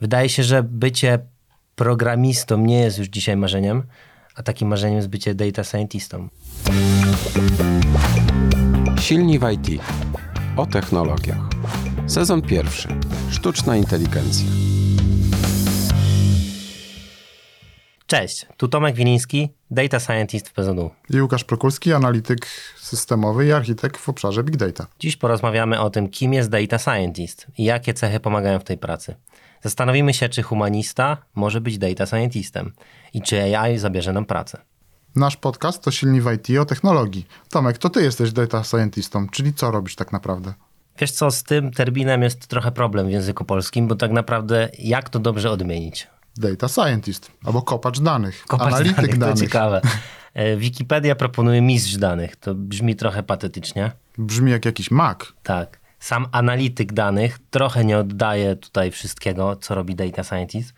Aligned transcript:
Wydaje 0.00 0.28
się, 0.28 0.42
że 0.42 0.62
bycie 0.62 1.18
programistą 1.74 2.58
nie 2.58 2.80
jest 2.80 2.98
już 2.98 3.08
dzisiaj 3.08 3.36
marzeniem, 3.36 3.82
a 4.34 4.42
takim 4.42 4.68
marzeniem 4.68 4.96
jest 4.96 5.08
bycie 5.08 5.34
data 5.34 5.64
scientistą. 5.64 6.28
Silni 9.00 9.38
w 9.38 9.50
IT. 9.52 9.82
O 10.56 10.66
technologiach. 10.66 11.38
Sezon 12.06 12.42
pierwszy. 12.42 12.88
Sztuczna 13.30 13.76
inteligencja. 13.76 14.46
Cześć, 18.06 18.46
tu 18.56 18.68
Tomek 18.68 18.94
Wiliński, 18.94 19.48
data 19.70 20.00
scientist 20.00 20.48
w 20.48 20.52
PZU. 20.52 20.90
I 21.10 21.22
Łukasz 21.22 21.44
Prokulski, 21.44 21.92
analityk 21.92 22.46
systemowy 22.76 23.46
i 23.46 23.52
architekt 23.52 24.00
w 24.00 24.08
obszarze 24.08 24.44
Big 24.44 24.56
Data. 24.56 24.86
Dziś 25.00 25.16
porozmawiamy 25.16 25.80
o 25.80 25.90
tym, 25.90 26.08
kim 26.08 26.32
jest 26.32 26.50
data 26.50 26.78
scientist 26.78 27.46
i 27.58 27.64
jakie 27.64 27.94
cechy 27.94 28.20
pomagają 28.20 28.58
w 28.58 28.64
tej 28.64 28.78
pracy. 28.78 29.14
Zastanowimy 29.62 30.14
się, 30.14 30.28
czy 30.28 30.42
humanista 30.42 31.16
może 31.34 31.60
być 31.60 31.78
data 31.78 32.06
scientistem 32.06 32.72
i 33.14 33.22
czy 33.22 33.56
AI 33.58 33.78
zabierze 33.78 34.12
nam 34.12 34.24
pracę. 34.24 34.58
Nasz 35.16 35.36
podcast 35.36 35.82
to 35.82 35.90
Silni 35.90 36.20
w 36.20 36.32
IT 36.32 36.58
o 36.58 36.64
technologii. 36.64 37.26
Tomek, 37.50 37.78
to 37.78 37.90
ty 37.90 38.02
jesteś 38.02 38.32
data 38.32 38.64
scientistą, 38.64 39.28
czyli 39.28 39.54
co 39.54 39.70
robisz 39.70 39.96
tak 39.96 40.12
naprawdę? 40.12 40.54
Wiesz 40.98 41.10
co, 41.10 41.30
z 41.30 41.42
tym 41.42 41.70
terminem 41.72 42.22
jest 42.22 42.46
trochę 42.46 42.72
problem 42.72 43.06
w 43.06 43.10
języku 43.10 43.44
polskim, 43.44 43.88
bo 43.88 43.94
tak 43.94 44.10
naprawdę 44.10 44.68
jak 44.78 45.08
to 45.08 45.18
dobrze 45.18 45.50
odmienić? 45.50 46.08
Data 46.36 46.68
scientist 46.68 47.30
albo 47.44 47.62
kopacz 47.62 48.00
danych, 48.00 48.44
Kopacz 48.46 48.66
analityk 48.66 48.96
danych, 48.96 49.18
danych. 49.18 49.34
To 49.34 49.40
ciekawe. 49.40 49.80
E, 50.34 50.56
Wikipedia 50.56 51.14
proponuje 51.14 51.60
mistrz 51.60 51.96
danych. 51.96 52.36
To 52.36 52.54
brzmi 52.54 52.96
trochę 52.96 53.22
patetycznie. 53.22 53.92
Brzmi 54.18 54.50
jak 54.50 54.64
jakiś 54.64 54.90
mak. 54.90 55.32
Tak. 55.42 55.80
Sam 56.00 56.26
analityk 56.32 56.92
danych 56.92 57.38
trochę 57.50 57.84
nie 57.84 57.98
oddaje 57.98 58.56
tutaj 58.56 58.90
wszystkiego, 58.90 59.56
co 59.56 59.74
robi 59.74 59.94
data 59.94 60.24
scientist, 60.24 60.74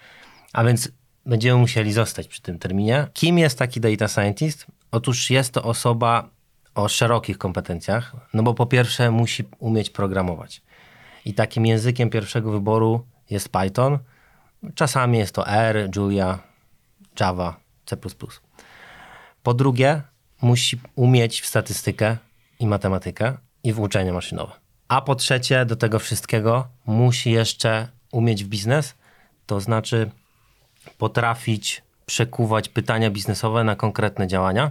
a 0.53 0.65
więc 0.65 0.89
będziemy 1.27 1.61
musieli 1.61 1.93
zostać 1.93 2.29
przy 2.29 2.43
tym 2.43 2.59
terminie. 2.59 3.07
Kim 3.13 3.39
jest 3.39 3.59
taki 3.59 3.81
data 3.81 4.09
scientist? 4.09 4.67
Otóż 4.91 5.31
jest 5.31 5.55
to 5.55 5.63
osoba 5.63 6.29
o 6.75 6.89
szerokich 6.89 7.39
kompetencjach, 7.39 8.13
no 8.35 8.43
bo 8.43 8.55
po 8.55 8.67
pierwsze 8.67 9.11
musi 9.11 9.45
umieć 9.59 9.91
programować. 9.91 10.63
I 11.25 11.35
takim 11.35 11.67
językiem 11.67 12.11
pierwszego 12.11 12.53
wyboru 12.53 13.07
jest 13.31 13.49
Python. 13.49 13.99
Czasami 14.75 15.19
jest 15.19 15.35
to 15.35 15.49
R, 15.49 15.91
Julia, 15.97 16.39
Java, 17.21 17.57
C++. 17.87 17.97
Po 19.43 19.55
drugie, 19.55 20.03
musi 20.43 20.81
umieć 20.95 21.41
w 21.41 21.47
statystykę 21.47 22.17
i 22.61 22.67
matematykę 22.67 23.37
i 23.65 23.73
w 23.73 23.81
uczenie 23.81 24.13
maszynowe. 24.13 24.62
A 24.89 25.01
po 25.01 25.15
trzecie, 25.15 25.65
do 25.65 25.77
tego 25.77 25.99
wszystkiego 25.99 26.69
musi 26.87 27.31
jeszcze 27.31 27.89
umieć 28.13 28.45
w 28.45 28.49
biznes, 28.49 28.95
to 29.47 29.61
znaczy 29.61 30.11
potrafić 30.99 31.83
przekuwać 32.07 32.69
pytania 32.69 33.11
biznesowe 33.11 33.65
na 33.65 33.77
konkretne 33.77 34.27
działania, 34.27 34.71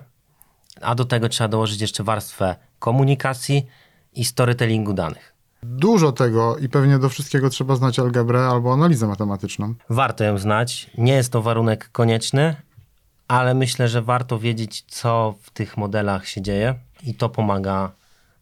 a 0.81 0.95
do 0.95 1.05
tego 1.05 1.29
trzeba 1.29 1.47
dołożyć 1.47 1.81
jeszcze 1.81 2.03
warstwę 2.03 2.55
komunikacji 2.79 3.65
i 4.13 4.25
storytellingu 4.25 4.93
danych. 4.93 5.33
Dużo 5.63 6.11
tego 6.11 6.57
i 6.57 6.69
pewnie 6.69 6.99
do 6.99 7.09
wszystkiego 7.09 7.49
trzeba 7.49 7.75
znać 7.75 7.99
algebrę 7.99 8.47
albo 8.47 8.73
analizę 8.73 9.07
matematyczną. 9.07 9.73
Warto 9.89 10.23
ją 10.23 10.37
znać. 10.37 10.89
Nie 10.97 11.13
jest 11.13 11.31
to 11.31 11.41
warunek 11.41 11.89
konieczny, 11.91 12.55
ale 13.27 13.53
myślę, 13.53 13.87
że 13.87 14.01
warto 14.01 14.39
wiedzieć, 14.39 14.85
co 14.87 15.35
w 15.41 15.49
tych 15.49 15.77
modelach 15.77 16.27
się 16.27 16.41
dzieje 16.41 16.75
i 17.03 17.15
to 17.15 17.29
pomaga 17.29 17.91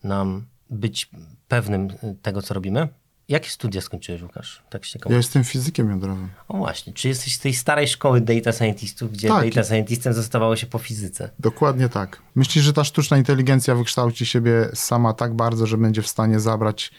nam 0.03 0.45
być 0.69 1.09
pewnym 1.49 1.87
tego, 2.21 2.41
co 2.41 2.53
robimy. 2.53 2.87
Jakie 3.29 3.49
studia 3.49 3.81
skończyłeś, 3.81 4.21
Łukasz? 4.21 4.63
Tak 4.69 4.85
się 4.85 4.99
Ja 5.09 5.17
jestem 5.17 5.43
fizykiem 5.43 5.89
jądrowym. 5.89 6.29
O 6.47 6.57
właśnie, 6.57 6.93
czy 6.93 7.07
jesteś 7.07 7.35
z 7.35 7.39
tej 7.39 7.53
starej 7.53 7.87
szkoły 7.87 8.21
data 8.21 8.51
scientistów, 8.51 9.11
gdzie 9.11 9.27
Tak. 9.27 9.49
data 9.49 9.63
scientistem 9.63 10.13
zostawało 10.13 10.55
się 10.55 10.67
po 10.67 10.79
fizyce? 10.79 11.29
Dokładnie 11.39 11.89
tak. 11.89 12.21
Myślisz, 12.35 12.65
że 12.65 12.73
ta 12.73 12.83
sztuczna 12.83 13.17
inteligencja 13.17 13.75
wykształci 13.75 14.25
siebie 14.25 14.69
sama 14.73 15.13
tak 15.13 15.33
bardzo, 15.33 15.67
że 15.67 15.77
będzie 15.77 16.01
w 16.01 16.07
stanie 16.07 16.39
zabrać 16.39 16.91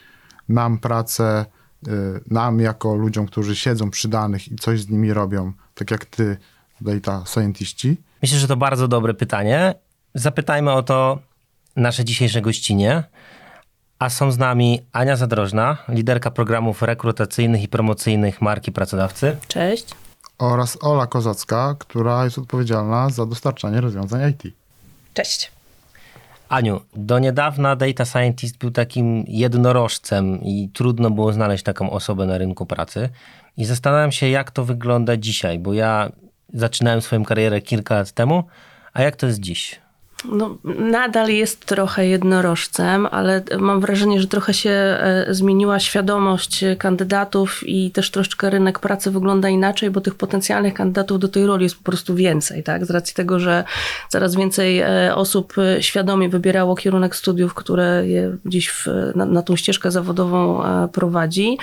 nam 0.49 0.79
pracę, 0.79 1.47
y, 1.89 1.91
nam 2.27 2.61
jako 2.61 2.95
ludziom, 2.95 3.27
którzy 3.27 3.57
siedzą 3.57 3.91
przy 3.91 4.09
danych 4.09 4.53
i 4.53 4.57
coś 4.57 4.81
z 4.81 4.89
nimi 4.89 5.13
robią, 5.13 5.53
tak 5.75 5.91
jak 5.91 6.05
ty, 6.05 6.37
data 6.81 7.25
scientiści? 7.27 7.97
Myślę, 8.23 8.39
że 8.39 8.49
to 8.49 8.57
bardzo 8.57 8.89
dobre 8.89 9.15
pytanie. 9.15 9.75
Zapytajmy 10.15 10.73
o 10.73 10.83
to 10.83 11.19
nasze 11.77 12.05
dzisiejsze 12.05 12.43
gościnie. 12.43 13.05
A 14.01 14.11
są 14.11 14.33
z 14.33 14.39
nami 14.39 14.81
Ania 14.93 15.17
Zadrożna, 15.17 15.77
liderka 15.89 16.31
programów 16.31 16.83
rekrutacyjnych 16.83 17.63
i 17.63 17.69
promocyjnych 17.69 18.43
marki 18.43 18.73
pracodawcy. 18.73 19.37
Cześć. 19.49 19.87
Oraz 20.39 20.79
Ola 20.83 21.07
Kozacka, 21.07 21.77
która 21.79 22.25
jest 22.25 22.39
odpowiedzialna 22.39 23.11
za 23.11 23.27
dostarczanie 23.27 23.81
rozwiązań 23.81 24.31
IT. 24.31 24.55
Cześć. 25.15 25.53
Aniu, 26.49 26.81
do 26.97 27.19
niedawna 27.19 27.77
data 27.77 28.05
scientist 28.05 28.59
był 28.59 28.71
takim 28.71 29.25
jednorożcem 29.29 30.41
i 30.43 30.71
trudno 30.75 31.11
było 31.11 31.33
znaleźć 31.33 31.65
taką 31.65 31.91
osobę 31.91 32.27
na 32.27 32.39
rynku 32.39 32.67
pracy. 32.67 33.09
I 33.57 33.65
zastanawiam 33.65 34.13
się, 34.13 34.29
jak 34.29 34.51
to 34.51 34.65
wygląda 34.65 35.17
dzisiaj, 35.17 35.59
bo 35.59 35.73
ja 35.73 36.13
zaczynałem 36.55 37.03
swoją 37.03 37.25
karierę 37.25 37.61
kilka 37.61 37.95
lat 37.95 38.13
temu, 38.13 38.45
a 38.93 39.03
jak 39.03 39.17
to 39.17 39.27
jest 39.27 39.41
dziś? 39.41 39.81
No, 40.25 40.57
nadal 40.79 41.29
jest 41.29 41.67
trochę 41.67 42.07
jednorożcem, 42.07 43.07
ale 43.11 43.43
mam 43.59 43.81
wrażenie, 43.81 44.21
że 44.21 44.27
trochę 44.27 44.55
się 44.55 44.71
e, 44.71 45.27
zmieniła 45.31 45.81
świadomość 45.81 46.65
kandydatów 46.79 47.63
i 47.67 47.91
też 47.91 48.11
troszeczkę 48.11 48.51
rynek 48.51 48.79
pracy 48.79 49.11
wygląda 49.11 49.49
inaczej, 49.49 49.91
bo 49.91 50.01
tych 50.01 50.15
potencjalnych 50.15 50.75
kandydatów 50.75 51.19
do 51.19 51.29
tej 51.29 51.47
roli 51.47 51.63
jest 51.63 51.77
po 51.77 51.85
prostu 51.85 52.15
więcej, 52.15 52.63
tak? 52.63 52.87
Z 52.87 52.91
racji 52.91 53.15
tego, 53.15 53.39
że 53.41 53.65
coraz 54.09 54.37
więcej 54.37 54.79
e, 54.79 55.15
osób 55.15 55.55
e, 55.59 55.83
świadomie 55.83 56.29
wybierało 56.29 56.77
kierunek 56.77 57.17
studiów, 57.17 57.55
które 57.55 58.09
je 58.09 58.37
gdzieś 58.45 58.69
w, 58.69 58.87
na, 59.15 59.25
na 59.25 59.43
tą 59.43 59.57
ścieżkę 59.57 59.91
zawodową 59.91 60.63
prowadzi. 60.93 61.59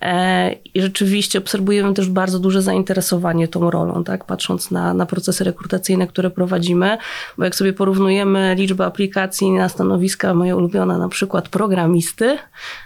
E, 0.00 0.52
I 0.74 0.82
rzeczywiście 0.82 1.38
obserwujemy 1.38 1.94
też 1.94 2.08
bardzo 2.08 2.38
duże 2.38 2.62
zainteresowanie 2.62 3.48
tą 3.48 3.70
rolą, 3.70 4.04
tak? 4.04 4.24
patrząc 4.24 4.70
na, 4.70 4.94
na 4.94 5.06
procesy 5.06 5.44
rekrutacyjne, 5.44 6.06
które 6.06 6.30
prowadzimy, 6.30 6.98
bo 7.38 7.44
jak 7.44 7.54
sobie 7.54 7.72
porównujemy 7.72 8.54
liczbę 8.58 8.86
aplikacji 8.86 9.50
na 9.50 9.68
stanowiska 9.68 10.34
moje 10.34 10.56
ulubione, 10.56 10.98
na 10.98 11.08
przykład 11.08 11.48
programisty 11.48 12.38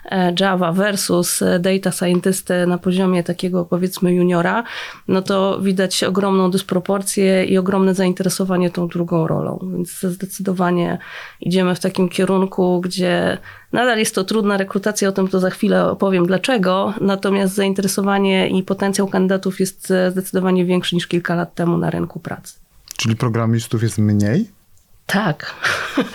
e, 0.05 0.35
Java 0.41 0.73
versus 0.73 1.41
data 1.61 1.93
scientisty 1.93 2.67
na 2.67 2.79
poziomie 2.79 3.25
takiego 3.25 3.65
powiedzmy 3.65 4.15
juniora, 4.15 4.65
no 5.09 5.23
to 5.23 5.61
widać 5.61 6.05
ogromną 6.05 6.51
dysproporcję 6.51 7.45
i 7.45 7.59
ogromne 7.59 7.95
zainteresowanie 7.95 8.71
tą 8.71 8.89
drugą 8.89 9.27
rolą, 9.27 9.71
więc 9.73 10.01
zdecydowanie 10.01 10.99
idziemy 11.41 11.75
w 11.75 11.81
takim 11.81 12.09
kierunku, 12.09 12.81
gdzie 12.81 13.39
Nadal 13.73 13.99
jest 13.99 14.15
to 14.15 14.25
trudna 14.25 14.57
rekrutacja, 14.57 15.09
o 15.09 15.13
tym 15.13 15.29
to 15.29 15.41
za 15.41 15.51
chwilę 15.51 15.91
opowiem 15.91 16.27
dlaczego, 16.27 16.95
natomiast 17.01 17.55
zainteresowanie 17.55 18.49
i 18.49 18.63
potencjał 18.63 19.09
kandydatów 19.09 19.61
jest 19.61 19.91
e, 19.91 20.11
zdecydowanie 20.11 20.65
większy 20.65 20.95
niż 20.95 21.07
kilka 21.07 21.35
lat 21.35 21.55
temu 21.55 21.79
na 21.79 21.91
rynku 21.91 22.21
pracy. 22.21 22.55
Czyli 22.97 23.17
programistów 23.17 23.83
jest 23.83 23.99
mniej? 23.99 24.60
Tak. 25.13 25.55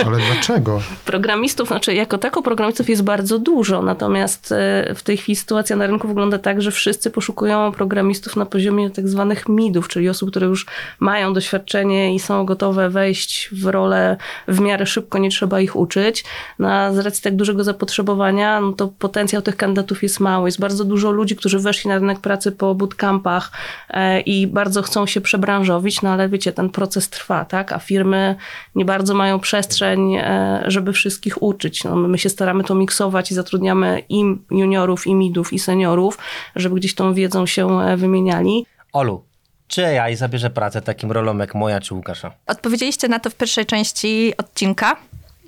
Ale 0.05 0.17
dlaczego? 0.17 0.81
Programistów, 1.05 1.67
znaczy 1.67 1.93
jako 1.93 2.17
tako 2.17 2.41
programistów 2.41 2.89
jest 2.89 3.03
bardzo 3.03 3.39
dużo, 3.39 3.81
natomiast 3.81 4.51
e, 4.51 4.93
w 4.95 5.03
tej 5.03 5.17
chwili 5.17 5.35
sytuacja 5.35 5.75
na 5.75 5.87
rynku 5.87 6.07
wygląda 6.07 6.37
tak, 6.37 6.61
że 6.61 6.71
wszyscy 6.71 7.11
poszukują 7.11 7.71
programistów 7.71 8.35
na 8.35 8.45
poziomie 8.45 8.89
tak 8.89 9.07
zwanych 9.07 9.49
midów, 9.49 9.87
czyli 9.87 10.09
osób, 10.09 10.29
które 10.31 10.47
już 10.47 10.65
mają 10.99 11.33
doświadczenie 11.33 12.15
i 12.15 12.19
są 12.19 12.45
gotowe 12.45 12.89
wejść 12.89 13.49
w 13.51 13.65
rolę 13.65 14.17
w 14.47 14.59
miarę 14.59 14.85
szybko, 14.85 15.17
nie 15.17 15.29
trzeba 15.29 15.59
ich 15.59 15.75
uczyć. 15.75 16.23
No, 16.59 16.71
a 16.71 16.93
z 16.93 16.97
racji 16.97 17.23
tak 17.23 17.35
dużego 17.35 17.63
zapotrzebowania, 17.63 18.61
no 18.61 18.73
to 18.73 18.87
potencjał 18.87 19.41
tych 19.41 19.57
kandydatów 19.57 20.03
jest 20.03 20.19
mały. 20.19 20.47
Jest 20.47 20.59
bardzo 20.59 20.83
dużo 20.83 21.11
ludzi, 21.11 21.35
którzy 21.35 21.59
weszli 21.59 21.89
na 21.89 21.99
rynek 21.99 22.19
pracy 22.19 22.51
po 22.51 22.75
bootcampach 22.75 23.51
e, 23.89 24.19
i 24.19 24.47
bardzo 24.47 24.81
chcą 24.81 25.05
się 25.05 25.21
przebranżowić, 25.21 26.01
no 26.01 26.09
ale 26.09 26.29
wiecie, 26.29 26.51
ten 26.51 26.69
proces 26.69 27.09
trwa, 27.09 27.45
tak? 27.45 27.71
A 27.71 27.79
firmy 27.79 28.35
nie 28.75 28.84
bardzo 28.85 29.13
mają 29.13 29.39
przestrzeń, 29.39 30.15
e, 30.15 30.63
żeby 30.67 30.93
wszystkich 30.93 31.43
uczyć. 31.43 31.83
No, 31.83 31.95
my 31.95 32.17
się 32.17 32.29
staramy 32.29 32.63
to 32.63 32.75
miksować 32.75 33.31
i 33.31 33.35
zatrudniamy 33.35 34.03
i 34.09 34.23
juniorów, 34.51 35.07
i 35.07 35.15
midów, 35.15 35.53
i 35.53 35.59
seniorów, 35.59 36.17
żeby 36.55 36.75
gdzieś 36.75 36.95
tą 36.95 37.13
wiedzą 37.13 37.45
się 37.45 37.81
e, 37.81 37.97
wymieniali. 37.97 38.65
Olu, 38.93 39.23
czy 39.67 39.85
AI 39.85 40.15
zabierze 40.15 40.49
pracę 40.49 40.81
takim 40.81 41.11
rolom 41.11 41.39
jak 41.39 41.55
moja 41.55 41.79
czy 41.79 41.93
Łukasza? 41.93 42.31
Odpowiedzieliście 42.47 43.07
na 43.07 43.19
to 43.19 43.29
w 43.29 43.35
pierwszej 43.35 43.65
części 43.65 44.33
odcinka, 44.37 44.95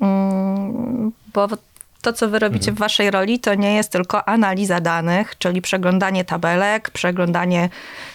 mm, 0.01 1.11
bo 1.33 1.47
to, 2.07 2.13
co 2.13 2.29
wy 2.29 2.39
robicie 2.39 2.71
w 2.71 2.77
waszej 2.77 3.11
roli, 3.11 3.39
to 3.39 3.55
nie 3.55 3.75
jest 3.75 3.91
tylko 3.91 4.27
analiza 4.27 4.81
danych, 4.81 5.37
czyli 5.37 5.61
przeglądanie 5.61 6.25
tabelek, 6.25 6.89
przeglądanie 6.89 7.69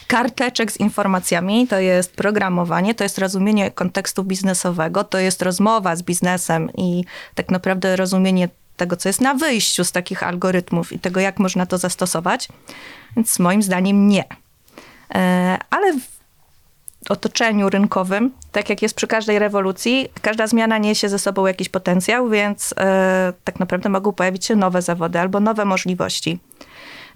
karteczek 0.06 0.73
z 0.73 0.81
informacjami, 0.81 1.69
to 1.69 1.79
jest 1.79 2.17
programowanie, 2.17 2.94
to 2.94 3.05
jest 3.05 3.19
rozumienie 3.19 3.71
kontekstu 3.71 4.25
biznesowego, 4.25 5.05
to 5.05 5.19
jest 5.19 5.43
rozmowa 5.43 5.97
z 5.97 6.03
biznesem 6.03 6.71
i 6.77 7.05
tak 7.35 7.50
naprawdę 7.50 7.97
rozumienie 7.97 8.49
tego, 8.77 8.97
co 8.97 9.09
jest 9.09 9.21
na 9.21 9.35
wyjściu 9.35 9.85
z 9.85 9.93
takich 9.93 10.23
algorytmów 10.23 10.93
i 10.93 10.99
tego, 10.99 11.21
jak 11.21 11.39
można 11.39 11.67
to 11.67 11.79
zastosować. 11.79 12.49
Więc 13.17 13.39
moim 13.39 13.62
zdaniem 13.62 14.09
nie. 14.09 14.25
E, 15.15 15.59
ale 15.71 15.93
w 15.93 17.11
otoczeniu 17.11 17.71
rynkowym, 17.71 18.31
tak 18.53 18.71
jak 18.71 18.83
jest 18.83 18.95
przy 18.95 19.07
każdej 19.07 19.39
rewolucji, 19.39 20.09
każda 20.23 20.47
zmiana 20.47 20.79
niesie 20.79 21.09
ze 21.09 21.19
sobą 21.19 21.47
jakiś 21.47 21.69
potencjał, 21.69 22.29
więc 22.29 22.75
e, 22.79 23.33
tak 23.45 23.61
naprawdę 23.61 23.89
mogą 23.89 24.13
pojawić 24.13 24.47
się 24.47 24.57
nowe 24.57 24.83
zawody 24.83 25.21
albo 25.21 25.41
nowe 25.41 25.65
możliwości. 25.65 26.39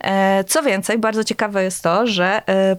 E, 0.01 0.45
co 0.45 0.63
więcej, 0.63 0.99
bardzo 0.99 1.25
ciekawe 1.25 1.65
jest 1.65 1.83
to, 1.83 2.07
że 2.07 2.49
e, 2.49 2.77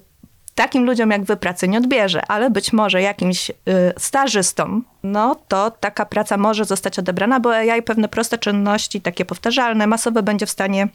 takim 0.57 0.85
ludziom 0.85 1.11
jak 1.11 1.23
wy 1.23 1.37
pracy 1.37 1.67
nie 1.67 1.77
odbierze, 1.77 2.21
ale 2.27 2.49
być 2.49 2.73
może 2.73 3.01
jakimś 3.01 3.49
y, 3.49 3.53
stażystom, 3.97 4.85
no 5.03 5.35
to 5.47 5.71
taka 5.71 6.05
praca 6.05 6.37
może 6.37 6.65
zostać 6.65 6.99
odebrana, 6.99 7.39
bo 7.39 7.55
AI 7.55 7.81
pewne 7.81 8.07
proste 8.07 8.37
czynności, 8.37 9.01
takie 9.01 9.25
powtarzalne, 9.25 9.87
masowe 9.87 10.23
będzie 10.23 10.45
w 10.45 10.49
stanie 10.49 10.87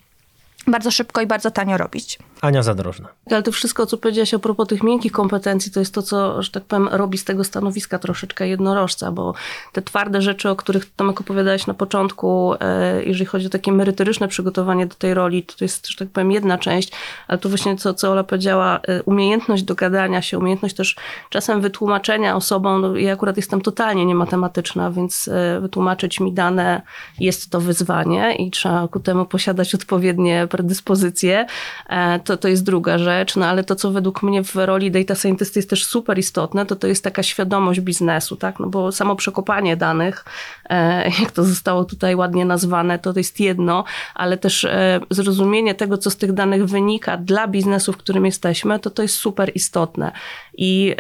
bardzo 0.66 0.90
szybko 0.90 1.20
i 1.20 1.26
bardzo 1.26 1.50
tanio 1.50 1.76
robić. 1.76 2.18
Ania 2.40 2.62
Zadrożna. 2.62 3.08
Ale 3.30 3.42
to 3.42 3.52
wszystko, 3.52 3.86
co 3.86 3.96
powiedziałaś 3.98 4.34
a 4.34 4.38
propos 4.38 4.68
tych 4.68 4.82
miękkich 4.82 5.12
kompetencji, 5.12 5.72
to 5.72 5.80
jest 5.80 5.94
to, 5.94 6.02
co, 6.02 6.42
że 6.42 6.50
tak 6.50 6.64
powiem, 6.64 6.88
robi 6.88 7.18
z 7.18 7.24
tego 7.24 7.44
stanowiska 7.44 7.98
troszeczkę 7.98 8.48
jednorożca, 8.48 9.12
bo 9.12 9.34
te 9.72 9.82
twarde 9.82 10.22
rzeczy, 10.22 10.50
o 10.50 10.56
których 10.56 10.94
Tomek 10.96 11.20
opowiadałeś 11.20 11.66
na 11.66 11.74
początku, 11.74 12.54
e, 12.60 13.04
jeżeli 13.04 13.26
chodzi 13.26 13.46
o 13.46 13.50
takie 13.50 13.72
merytoryczne 13.72 14.28
przygotowanie 14.28 14.86
do 14.86 14.94
tej 14.94 15.14
roli, 15.14 15.42
to, 15.42 15.64
jest, 15.64 15.88
że 15.88 15.96
tak 15.98 16.08
powiem, 16.08 16.32
jedna 16.32 16.58
część, 16.58 16.92
ale 17.28 17.38
to 17.38 17.48
właśnie 17.48 17.76
co, 17.76 17.94
co 17.94 18.12
Ola 18.12 18.24
powiedziała, 18.24 18.80
e, 18.88 19.02
umiejętność 19.02 19.62
dogadania 19.62 20.22
się, 20.22 20.38
umiejętność 20.38 20.74
też 20.74 20.96
czasem 21.30 21.60
wytłumaczenia 21.60 22.36
osobom, 22.36 22.80
no, 22.80 22.96
ja 22.96 23.12
akurat 23.12 23.36
jestem 23.36 23.60
totalnie 23.60 24.06
niematematyczna, 24.06 24.90
więc 24.90 25.28
e, 25.28 25.60
wytłumaczyć 25.60 26.20
mi 26.20 26.32
dane 26.32 26.82
jest 27.20 27.50
to 27.50 27.60
wyzwanie 27.60 28.36
i 28.36 28.50
trzeba 28.50 28.88
ku 28.88 29.00
temu 29.00 29.24
posiadać 29.24 29.74
odpowiednie 29.74 30.46
predyspozycje. 30.52 31.46
E, 31.88 32.20
to, 32.20 32.36
to 32.36 32.48
jest 32.48 32.64
druga 32.64 32.98
rzecz, 32.98 33.36
no 33.36 33.46
ale 33.46 33.64
to, 33.64 33.76
co 33.76 33.90
według 33.90 34.22
mnie 34.22 34.44
w 34.44 34.56
roli 34.56 34.90
data 34.90 35.14
scientysty 35.14 35.58
jest 35.58 35.70
też 35.70 35.84
super 35.84 36.18
istotne, 36.18 36.66
to 36.66 36.76
to 36.76 36.86
jest 36.86 37.04
taka 37.04 37.22
świadomość 37.22 37.80
biznesu, 37.80 38.36
tak? 38.36 38.60
No 38.60 38.66
bo 38.66 38.92
samo 38.92 39.16
przekopanie 39.16 39.76
danych, 39.76 40.24
e, 40.70 41.04
jak 41.20 41.32
to 41.32 41.44
zostało 41.44 41.84
tutaj 41.84 42.14
ładnie 42.14 42.44
nazwane, 42.44 42.98
to, 42.98 43.12
to 43.12 43.20
jest 43.20 43.40
jedno, 43.40 43.84
ale 44.14 44.36
też 44.36 44.64
e, 44.64 45.00
zrozumienie 45.10 45.74
tego, 45.74 45.98
co 45.98 46.10
z 46.10 46.16
tych 46.16 46.32
danych 46.32 46.64
wynika 46.66 47.16
dla 47.16 47.48
biznesu, 47.48 47.92
w 47.92 47.96
którym 47.96 48.26
jesteśmy, 48.26 48.78
to 48.78 48.90
to 48.90 49.02
jest 49.02 49.14
super 49.14 49.52
istotne. 49.54 50.12
I 50.58 50.94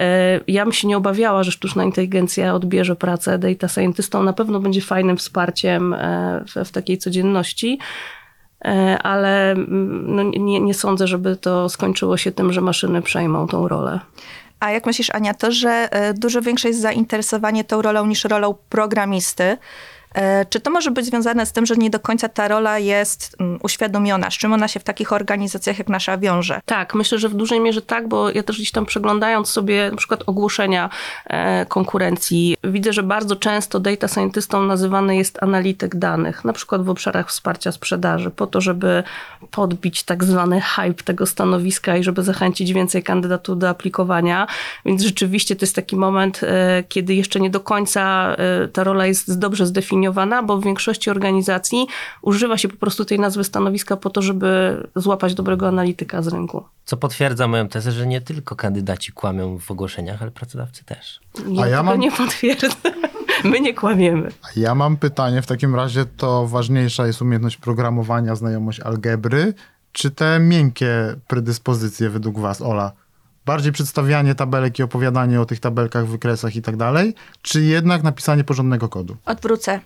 ja 0.46 0.64
bym 0.64 0.72
się 0.72 0.88
nie 0.88 0.96
obawiała, 0.96 1.42
że 1.42 1.52
sztuczna 1.52 1.84
inteligencja 1.84 2.54
odbierze 2.54 2.96
pracę 2.96 3.38
data 3.38 3.68
scientystom, 3.68 4.24
na 4.24 4.32
pewno 4.32 4.60
będzie 4.60 4.80
fajnym 4.80 5.16
wsparciem 5.16 5.96
w, 6.54 6.68
w 6.68 6.70
takiej 6.70 6.98
codzienności. 6.98 7.78
E, 8.64 8.98
ale 9.02 9.50
mm, 9.50 10.16
no 10.16 10.22
nie, 10.22 10.60
nie 10.60 10.74
sądzę, 10.74 11.06
żeby 11.06 11.36
to 11.36 11.68
skończyło 11.68 12.16
się 12.16 12.32
tym, 12.32 12.52
że 12.52 12.60
maszyny 12.60 13.02
przejmą 13.02 13.46
tą 13.46 13.68
rolę. 13.68 14.00
A 14.60 14.70
jak 14.70 14.86
myślisz, 14.86 15.10
Ania, 15.10 15.34
to, 15.34 15.52
że 15.52 15.88
e, 15.90 16.14
dużo 16.14 16.42
większe 16.42 16.68
jest 16.68 16.80
zainteresowanie 16.80 17.64
tą 17.64 17.82
rolą 17.82 18.06
niż 18.06 18.24
rolą 18.24 18.54
programisty, 18.68 19.58
czy 20.50 20.60
to 20.60 20.70
może 20.70 20.90
być 20.90 21.06
związane 21.06 21.46
z 21.46 21.52
tym, 21.52 21.66
że 21.66 21.76
nie 21.76 21.90
do 21.90 22.00
końca 22.00 22.28
ta 22.28 22.48
rola 22.48 22.78
jest 22.78 23.36
mm, 23.40 23.58
uświadomiona? 23.62 24.30
Z 24.30 24.34
czym 24.34 24.52
ona 24.52 24.68
się 24.68 24.80
w 24.80 24.84
takich 24.84 25.12
organizacjach 25.12 25.78
jak 25.78 25.88
nasza 25.88 26.18
wiąże? 26.18 26.60
Tak, 26.64 26.94
myślę, 26.94 27.18
że 27.18 27.28
w 27.28 27.34
dużej 27.34 27.60
mierze 27.60 27.82
tak, 27.82 28.08
bo 28.08 28.30
ja 28.30 28.42
też 28.42 28.56
gdzieś 28.56 28.70
tam 28.70 28.86
przeglądając 28.86 29.48
sobie 29.48 29.90
na 29.90 29.96
przykład 29.96 30.22
ogłoszenia 30.26 30.90
e, 31.26 31.66
konkurencji, 31.66 32.56
widzę, 32.64 32.92
że 32.92 33.02
bardzo 33.02 33.36
często 33.36 33.80
data 33.80 34.08
scientystą 34.08 34.62
nazywany 34.62 35.16
jest 35.16 35.42
analityk 35.42 35.96
danych, 35.96 36.44
na 36.44 36.52
przykład 36.52 36.82
w 36.82 36.90
obszarach 36.90 37.28
wsparcia 37.28 37.72
sprzedaży, 37.72 38.30
po 38.30 38.46
to, 38.46 38.60
żeby 38.60 39.02
podbić 39.50 40.02
tak 40.02 40.24
zwany 40.24 40.60
hype 40.60 41.02
tego 41.04 41.26
stanowiska 41.26 41.96
i 41.96 42.04
żeby 42.04 42.22
zachęcić 42.22 42.72
więcej 42.72 43.02
kandydatów 43.02 43.58
do 43.58 43.68
aplikowania. 43.68 44.46
Więc 44.84 45.02
rzeczywiście 45.02 45.56
to 45.56 45.64
jest 45.64 45.76
taki 45.76 45.96
moment, 45.96 46.40
e, 46.42 46.84
kiedy 46.88 47.14
jeszcze 47.14 47.40
nie 47.40 47.50
do 47.50 47.60
końca 47.60 48.36
ta 48.72 48.84
rola 48.84 49.06
jest 49.06 49.38
dobrze 49.38 49.66
zdefiniowana 49.66 50.01
zdefiniowana, 50.02 50.42
bo 50.42 50.58
w 50.58 50.64
większości 50.64 51.10
organizacji 51.10 51.86
używa 52.22 52.58
się 52.58 52.68
po 52.68 52.76
prostu 52.76 53.04
tej 53.04 53.18
nazwy 53.20 53.44
stanowiska 53.44 53.96
po 53.96 54.10
to, 54.10 54.22
żeby 54.22 54.82
złapać 54.96 55.34
dobrego 55.34 55.68
analityka 55.68 56.22
z 56.22 56.28
rynku. 56.28 56.64
Co 56.84 56.96
potwierdza 56.96 57.48
moją 57.48 57.68
tezę, 57.68 57.92
że 57.92 58.06
nie 58.06 58.20
tylko 58.20 58.56
kandydaci 58.56 59.12
kłamią 59.12 59.58
w 59.58 59.70
ogłoszeniach, 59.70 60.22
ale 60.22 60.30
pracodawcy 60.30 60.84
też. 60.84 61.20
Ja, 61.48 61.62
A 61.62 61.68
ja 61.68 61.82
mam... 61.82 62.00
nie 62.00 62.12
potwierdzę. 62.12 62.68
My 63.44 63.60
nie 63.60 63.74
kłamiemy. 63.74 64.32
Ja 64.56 64.74
mam 64.74 64.96
pytanie, 64.96 65.42
w 65.42 65.46
takim 65.46 65.74
razie 65.74 66.04
to 66.16 66.46
ważniejsza 66.46 67.06
jest 67.06 67.22
umiejętność 67.22 67.56
programowania, 67.56 68.34
znajomość 68.34 68.80
algebry, 68.80 69.54
czy 69.92 70.10
te 70.10 70.38
miękkie 70.40 71.14
predyspozycje 71.28 72.10
według 72.10 72.38
was, 72.38 72.62
Ola? 72.62 72.92
Bardziej 73.46 73.72
przedstawianie 73.72 74.34
tabelek 74.34 74.78
i 74.78 74.82
opowiadanie 74.82 75.40
o 75.40 75.44
tych 75.44 75.60
tabelkach, 75.60 76.06
wykresach 76.06 76.56
i 76.56 76.62
tak 76.62 76.76
dalej, 76.76 77.14
czy 77.42 77.62
jednak 77.62 78.02
napisanie 78.02 78.44
porządnego 78.44 78.88
kodu? 78.88 79.16
Odwrócę. 79.26 79.80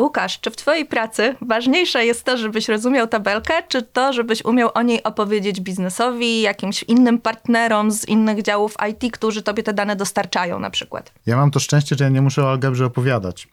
Łukasz, 0.00 0.40
czy 0.40 0.50
w 0.50 0.56
twojej 0.56 0.86
pracy 0.86 1.34
ważniejsze 1.40 2.04
jest 2.04 2.24
to, 2.24 2.36
żebyś 2.36 2.68
rozumiał 2.68 3.06
tabelkę, 3.06 3.54
czy 3.68 3.82
to, 3.82 4.12
żebyś 4.12 4.44
umiał 4.44 4.70
o 4.74 4.82
niej 4.82 5.02
opowiedzieć 5.02 5.60
biznesowi, 5.60 6.40
jakimś 6.40 6.82
innym 6.82 7.18
partnerom 7.18 7.90
z 7.90 8.08
innych 8.08 8.42
działów 8.42 8.76
IT, 8.90 9.12
którzy 9.12 9.42
tobie 9.42 9.62
te 9.62 9.72
dane 9.72 9.96
dostarczają 9.96 10.58
na 10.58 10.70
przykład? 10.70 11.12
Ja 11.26 11.36
mam 11.36 11.50
to 11.50 11.60
szczęście, 11.60 11.96
że 11.96 12.04
ja 12.04 12.10
nie 12.10 12.22
muszę 12.22 12.44
o 12.44 12.50
algebrze 12.50 12.86
opowiadać. 12.86 13.48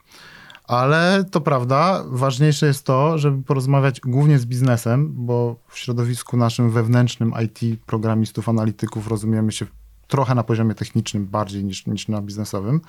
Ale 0.67 1.23
to 1.31 1.41
prawda, 1.41 2.03
ważniejsze 2.07 2.65
jest 2.65 2.85
to, 2.85 3.17
żeby 3.17 3.43
porozmawiać 3.43 3.99
głównie 3.99 4.39
z 4.39 4.45
biznesem, 4.45 5.11
bo 5.15 5.55
w 5.67 5.77
środowisku 5.77 6.37
naszym 6.37 6.71
wewnętrznym 6.71 7.33
IT, 7.45 7.79
programistów, 7.85 8.49
analityków 8.49 9.07
rozumiemy 9.07 9.51
się 9.51 9.65
trochę 10.07 10.35
na 10.35 10.43
poziomie 10.43 10.75
technicznym 10.75 11.25
bardziej 11.25 11.63
niż, 11.63 11.85
niż 11.85 12.07
na 12.07 12.21
biznesowym. 12.21 12.81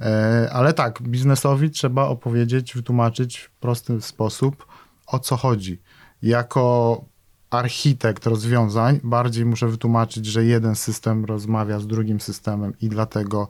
E, 0.00 0.50
ale 0.52 0.72
tak, 0.72 1.02
biznesowi 1.02 1.70
trzeba 1.70 2.04
opowiedzieć, 2.04 2.74
wytłumaczyć 2.74 3.38
w 3.38 3.50
prosty 3.50 4.00
sposób, 4.00 4.66
o 5.06 5.18
co 5.18 5.36
chodzi. 5.36 5.80
Jako 6.22 7.04
architekt 7.50 8.26
rozwiązań 8.26 9.00
bardziej 9.04 9.44
muszę 9.44 9.68
wytłumaczyć, 9.68 10.26
że 10.26 10.44
jeden 10.44 10.74
system 10.74 11.24
rozmawia 11.24 11.80
z 11.80 11.86
drugim 11.86 12.20
systemem 12.20 12.72
i 12.80 12.88
dlatego 12.88 13.48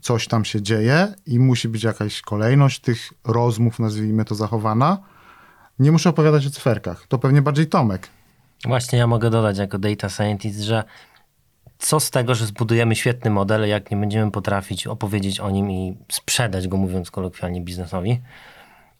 coś 0.00 0.28
tam 0.28 0.44
się 0.44 0.62
dzieje 0.62 1.14
i 1.26 1.38
musi 1.38 1.68
być 1.68 1.82
jakaś 1.82 2.20
kolejność 2.20 2.80
tych 2.80 3.12
rozmów, 3.24 3.78
nazwijmy 3.78 4.24
to, 4.24 4.34
zachowana. 4.34 4.98
Nie 5.78 5.92
muszę 5.92 6.10
opowiadać 6.10 6.46
o 6.46 6.50
cyferkach. 6.50 7.06
To 7.06 7.18
pewnie 7.18 7.42
bardziej 7.42 7.66
Tomek. 7.66 8.08
Właśnie 8.64 8.98
ja 8.98 9.06
mogę 9.06 9.30
dodać 9.30 9.58
jako 9.58 9.78
data 9.78 10.08
scientist, 10.08 10.60
że 10.60 10.84
co 11.78 12.00
z 12.00 12.10
tego, 12.10 12.34
że 12.34 12.46
zbudujemy 12.46 12.96
świetny 12.96 13.30
model, 13.30 13.68
jak 13.68 13.90
nie 13.90 13.96
będziemy 13.96 14.30
potrafić 14.30 14.86
opowiedzieć 14.86 15.40
o 15.40 15.50
nim 15.50 15.70
i 15.70 15.96
sprzedać 16.12 16.68
go, 16.68 16.76
mówiąc 16.76 17.10
kolokwialnie, 17.10 17.60
biznesowi. 17.60 18.20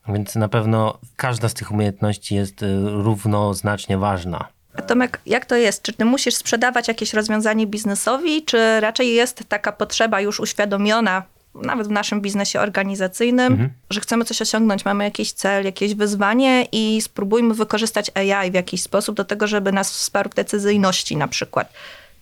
Więc 0.08 0.34
na 0.34 0.48
pewno 0.48 0.98
każda 1.16 1.48
z 1.48 1.54
tych 1.54 1.70
umiejętności 1.70 2.34
jest 2.34 2.62
y, 2.62 2.66
równoznacznie 2.90 3.98
ważna. 3.98 4.48
Tomek, 4.86 5.20
jak 5.26 5.46
to 5.46 5.56
jest? 5.56 5.82
Czy 5.82 5.92
ty 5.92 6.04
musisz 6.04 6.34
sprzedawać 6.34 6.88
jakieś 6.88 7.14
rozwiązanie 7.14 7.66
biznesowi, 7.66 8.44
czy 8.44 8.80
raczej 8.80 9.14
jest 9.14 9.44
taka 9.48 9.72
potrzeba 9.72 10.20
już 10.20 10.40
uświadomiona, 10.40 11.22
nawet 11.54 11.88
w 11.88 11.90
naszym 11.90 12.20
biznesie 12.20 12.60
organizacyjnym, 12.60 13.52
mhm. 13.52 13.70
że 13.90 14.00
chcemy 14.00 14.24
coś 14.24 14.42
osiągnąć, 14.42 14.84
mamy 14.84 15.04
jakiś 15.04 15.32
cel, 15.32 15.64
jakieś 15.64 15.94
wyzwanie 15.94 16.66
i 16.72 17.00
spróbujmy 17.02 17.54
wykorzystać 17.54 18.10
AI 18.14 18.50
w 18.50 18.54
jakiś 18.54 18.82
sposób 18.82 19.16
do 19.16 19.24
tego, 19.24 19.46
żeby 19.46 19.72
nas 19.72 19.92
wsparł 19.92 20.30
w 20.30 20.34
decyzyjności 20.34 21.16
na 21.16 21.28
przykład. 21.28 21.72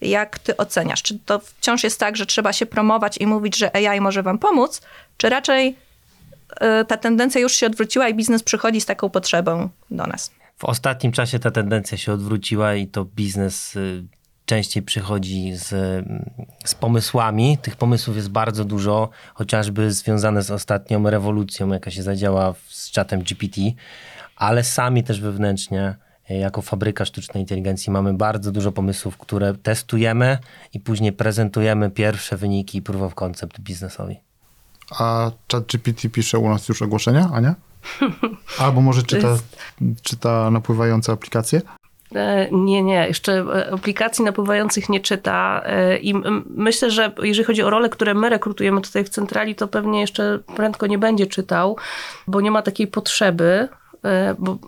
Jak 0.00 0.38
ty 0.38 0.56
oceniasz? 0.56 1.02
Czy 1.02 1.18
to 1.26 1.38
wciąż 1.38 1.84
jest 1.84 2.00
tak, 2.00 2.16
że 2.16 2.26
trzeba 2.26 2.52
się 2.52 2.66
promować 2.66 3.18
i 3.18 3.26
mówić, 3.26 3.56
że 3.56 3.76
AI 3.76 4.00
może 4.00 4.22
wam 4.22 4.38
pomóc, 4.38 4.82
czy 5.16 5.28
raczej 5.28 5.76
y, 6.52 6.84
ta 6.84 6.96
tendencja 6.96 7.40
już 7.40 7.52
się 7.52 7.66
odwróciła 7.66 8.08
i 8.08 8.14
biznes 8.14 8.42
przychodzi 8.42 8.80
z 8.80 8.86
taką 8.86 9.10
potrzebą 9.10 9.68
do 9.90 10.06
nas? 10.06 10.30
W 10.60 10.64
ostatnim 10.64 11.12
czasie 11.12 11.38
ta 11.38 11.50
tendencja 11.50 11.98
się 11.98 12.12
odwróciła 12.12 12.74
i 12.74 12.86
to 12.86 13.04
biznes 13.04 13.76
y, 13.76 14.04
częściej 14.46 14.82
przychodzi 14.82 15.52
z, 15.56 15.68
z 16.64 16.74
pomysłami. 16.74 17.58
Tych 17.58 17.76
pomysłów 17.76 18.16
jest 18.16 18.28
bardzo 18.28 18.64
dużo, 18.64 19.10
chociażby 19.34 19.92
związane 19.92 20.42
z 20.42 20.50
ostatnią 20.50 21.10
rewolucją, 21.10 21.68
jaka 21.72 21.90
się 21.90 22.02
zadziała 22.02 22.54
z 22.68 22.90
czatem 22.90 23.22
GPT, 23.22 23.60
ale 24.36 24.64
sami 24.64 25.04
też 25.04 25.20
wewnętrznie 25.20 25.96
y, 26.30 26.34
jako 26.34 26.62
fabryka 26.62 27.04
sztucznej 27.04 27.42
inteligencji 27.42 27.92
mamy 27.92 28.14
bardzo 28.14 28.52
dużo 28.52 28.72
pomysłów, 28.72 29.16
które 29.16 29.54
testujemy 29.54 30.38
i 30.72 30.80
później 30.80 31.12
prezentujemy 31.12 31.90
pierwsze 31.90 32.36
wyniki 32.36 32.78
i 32.78 32.82
proof 32.82 33.02
of 33.02 33.14
concept 33.14 33.60
biznesowi. 33.60 34.20
A 34.98 35.30
ChatGPT 35.52 36.08
pisze 36.12 36.38
u 36.38 36.48
nas 36.48 36.68
już 36.68 36.82
ogłoszenia, 36.82 37.30
Ania? 37.32 37.54
Albo 38.58 38.80
może 38.80 39.02
czyta, 39.02 39.36
czyta 40.02 40.50
napływające 40.50 41.12
aplikacje? 41.12 41.60
Nie, 42.52 42.82
nie, 42.82 43.06
jeszcze 43.08 43.32
e, 43.32 43.72
aplikacji 43.72 44.24
napływających 44.24 44.88
nie 44.88 45.00
czyta 45.00 45.62
e, 45.64 45.98
i 45.98 46.14
myślę, 46.46 46.90
że 46.90 47.12
jeżeli 47.22 47.44
chodzi 47.44 47.62
o 47.62 47.70
role, 47.70 47.88
które 47.88 48.14
my 48.14 48.28
rekrutujemy 48.28 48.80
tutaj 48.80 49.04
w 49.04 49.08
centrali, 49.08 49.54
to 49.54 49.68
pewnie 49.68 50.00
jeszcze 50.00 50.38
prędko 50.56 50.86
nie 50.86 50.98
będzie 50.98 51.26
czytał, 51.26 51.76
bo 52.26 52.40
nie 52.40 52.50
ma 52.50 52.62
takiej 52.62 52.86
potrzeby. 52.86 53.68
E, 54.04 54.34
Bo 54.38 54.58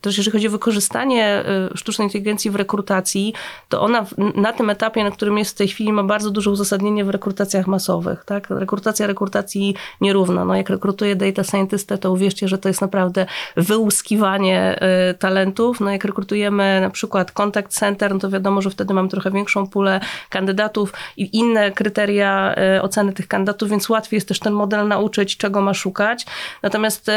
też 0.00 0.16
jeżeli 0.16 0.32
chodzi 0.32 0.48
o 0.48 0.50
wykorzystanie 0.50 1.24
e, 1.24 1.44
sztucznej 1.74 2.06
inteligencji 2.06 2.50
w 2.50 2.54
rekrutacji, 2.54 3.34
to 3.68 3.80
ona 3.80 4.06
na 4.34 4.52
tym 4.52 4.70
etapie, 4.70 5.04
na 5.04 5.10
którym 5.10 5.38
jest 5.38 5.50
w 5.50 5.54
tej 5.54 5.68
chwili, 5.68 5.92
ma 5.92 6.04
bardzo 6.04 6.30
duże 6.30 6.50
uzasadnienie 6.50 7.04
w 7.04 7.10
rekrutacjach 7.10 7.66
masowych. 7.66 8.24
Tak? 8.24 8.50
Rekrutacja 8.50 9.06
rekrutacji 9.06 9.74
nierówna. 10.00 10.44
No, 10.44 10.54
jak 10.54 10.70
rekrutuję 10.70 11.16
data 11.16 11.44
scientystę, 11.44 11.98
to 11.98 12.12
uwierzcie, 12.12 12.48
że 12.48 12.58
to 12.58 12.68
jest 12.68 12.80
naprawdę 12.80 13.26
wyłuskiwanie 13.56 14.80
e, 14.80 15.14
talentów. 15.14 15.80
No, 15.80 15.90
jak 15.90 16.04
rekrutujemy 16.04 16.80
na 16.80 16.90
przykład 16.90 17.32
contact 17.32 17.72
center, 17.72 18.14
no 18.14 18.20
to 18.20 18.30
wiadomo, 18.30 18.62
że 18.62 18.70
wtedy 18.70 18.94
mamy 18.94 19.08
trochę 19.08 19.30
większą 19.30 19.66
pulę 19.66 20.00
kandydatów 20.30 20.92
i 21.16 21.36
inne 21.36 21.72
kryteria 21.72 22.54
oceny 22.82 23.12
tych 23.12 23.28
kandydatów, 23.28 23.68
więc 23.70 23.88
łatwiej 23.88 24.16
jest 24.16 24.28
też 24.28 24.38
ten 24.38 24.52
model 24.52 24.88
nauczyć, 24.88 25.36
czego 25.36 25.60
ma 25.60 25.74
szukać. 25.74 26.26
Natomiast 26.62 27.10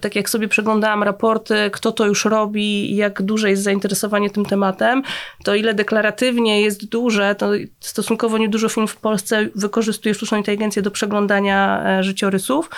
tak 0.00 0.16
jak 0.16 0.30
sobie 0.30 0.48
przeglądałam 0.90 1.02
raporty, 1.02 1.70
kto 1.72 1.92
to 1.92 2.06
już 2.06 2.24
robi 2.24 2.96
jak 2.96 3.22
duże 3.22 3.50
jest 3.50 3.62
zainteresowanie 3.62 4.30
tym 4.30 4.44
tematem, 4.44 5.02
to 5.44 5.54
ile 5.54 5.74
deklaratywnie 5.74 6.62
jest 6.62 6.88
duże, 6.88 7.34
to 7.34 7.50
stosunkowo 7.80 8.38
niedużo 8.38 8.68
firm 8.68 8.86
w 8.86 8.96
Polsce 8.96 9.48
wykorzystuje 9.54 10.14
sztuczną 10.14 10.38
inteligencję 10.38 10.82
do 10.82 10.90
przeglądania 10.90 11.82
e, 11.98 12.02
życiorysów. 12.02 12.70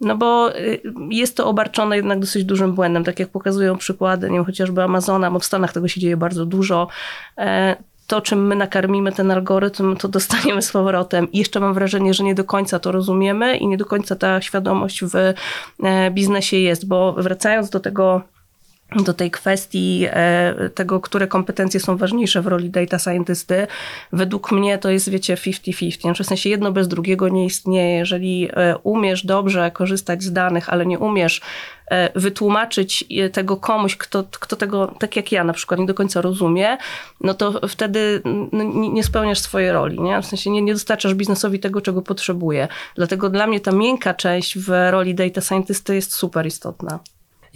No 0.00 0.16
bo 0.16 0.56
y, 0.56 0.80
jest 1.10 1.36
to 1.36 1.46
obarczone 1.46 1.96
jednak 1.96 2.20
dosyć 2.20 2.44
dużym 2.44 2.74
błędem, 2.74 3.04
tak 3.04 3.18
jak 3.18 3.28
pokazują 3.28 3.76
przykłady, 3.76 4.30
nie 4.30 4.36
wiem, 4.36 4.44
chociażby 4.44 4.82
Amazona, 4.82 5.30
bo 5.30 5.38
w 5.38 5.44
Stanach 5.44 5.72
tego 5.72 5.88
się 5.88 6.00
dzieje 6.00 6.16
bardzo 6.16 6.46
dużo. 6.46 6.88
To, 8.06 8.20
czym 8.20 8.46
my 8.46 8.56
nakarmimy 8.56 9.12
ten 9.12 9.30
algorytm, 9.30 9.96
to 9.96 10.08
dostaniemy 10.08 10.62
z 10.62 10.72
powrotem. 10.72 11.32
I 11.32 11.38
jeszcze 11.38 11.60
mam 11.60 11.74
wrażenie, 11.74 12.14
że 12.14 12.24
nie 12.24 12.34
do 12.34 12.44
końca 12.44 12.78
to 12.78 12.92
rozumiemy 12.92 13.56
i 13.56 13.66
nie 13.66 13.76
do 13.76 13.84
końca 13.84 14.16
ta 14.16 14.40
świadomość 14.40 15.04
w 15.04 15.16
e, 15.16 16.10
biznesie 16.10 16.56
jest, 16.56 16.88
bo 16.88 17.12
wracając 17.12 17.70
do 17.70 17.80
tego 17.80 18.22
do 18.94 19.14
tej 19.14 19.30
kwestii 19.30 20.06
e, 20.10 20.70
tego, 20.74 21.00
które 21.00 21.26
kompetencje 21.26 21.80
są 21.80 21.96
ważniejsze 21.96 22.42
w 22.42 22.46
roli 22.46 22.70
data 22.70 22.98
scientysty, 22.98 23.66
według 24.12 24.52
mnie 24.52 24.78
to 24.78 24.90
jest, 24.90 25.08
wiecie, 25.08 25.34
50-50. 25.34 26.00
Znaczy 26.00 26.24
w 26.24 26.26
sensie 26.26 26.50
jedno 26.50 26.72
bez 26.72 26.88
drugiego 26.88 27.28
nie 27.28 27.44
istnieje. 27.44 27.98
Jeżeli 27.98 28.48
e, 28.52 28.76
umiesz 28.82 29.26
dobrze 29.26 29.70
korzystać 29.70 30.22
z 30.22 30.32
danych, 30.32 30.68
ale 30.68 30.86
nie 30.86 30.98
umiesz 30.98 31.40
e, 31.90 32.20
wytłumaczyć 32.20 33.04
tego 33.32 33.56
komuś, 33.56 33.96
kto, 33.96 34.24
kto 34.30 34.56
tego, 34.56 34.94
tak 34.98 35.16
jak 35.16 35.32
ja 35.32 35.44
na 35.44 35.52
przykład, 35.52 35.80
nie 35.80 35.86
do 35.86 35.94
końca 35.94 36.20
rozumie, 36.20 36.78
no 37.20 37.34
to 37.34 37.68
wtedy 37.68 38.22
nie 38.92 39.04
spełniasz 39.04 39.38
swojej 39.38 39.72
roli. 39.72 40.00
Nie? 40.00 40.22
W 40.22 40.26
sensie 40.26 40.50
nie, 40.50 40.62
nie 40.62 40.72
dostarczasz 40.72 41.14
biznesowi 41.14 41.60
tego, 41.60 41.80
czego 41.80 42.02
potrzebuje. 42.02 42.68
Dlatego 42.94 43.30
dla 43.30 43.46
mnie 43.46 43.60
ta 43.60 43.72
miękka 43.72 44.14
część 44.14 44.58
w 44.58 44.90
roli 44.90 45.14
data 45.14 45.40
scientysty 45.40 45.94
jest 45.94 46.14
super 46.14 46.46
istotna. 46.46 47.00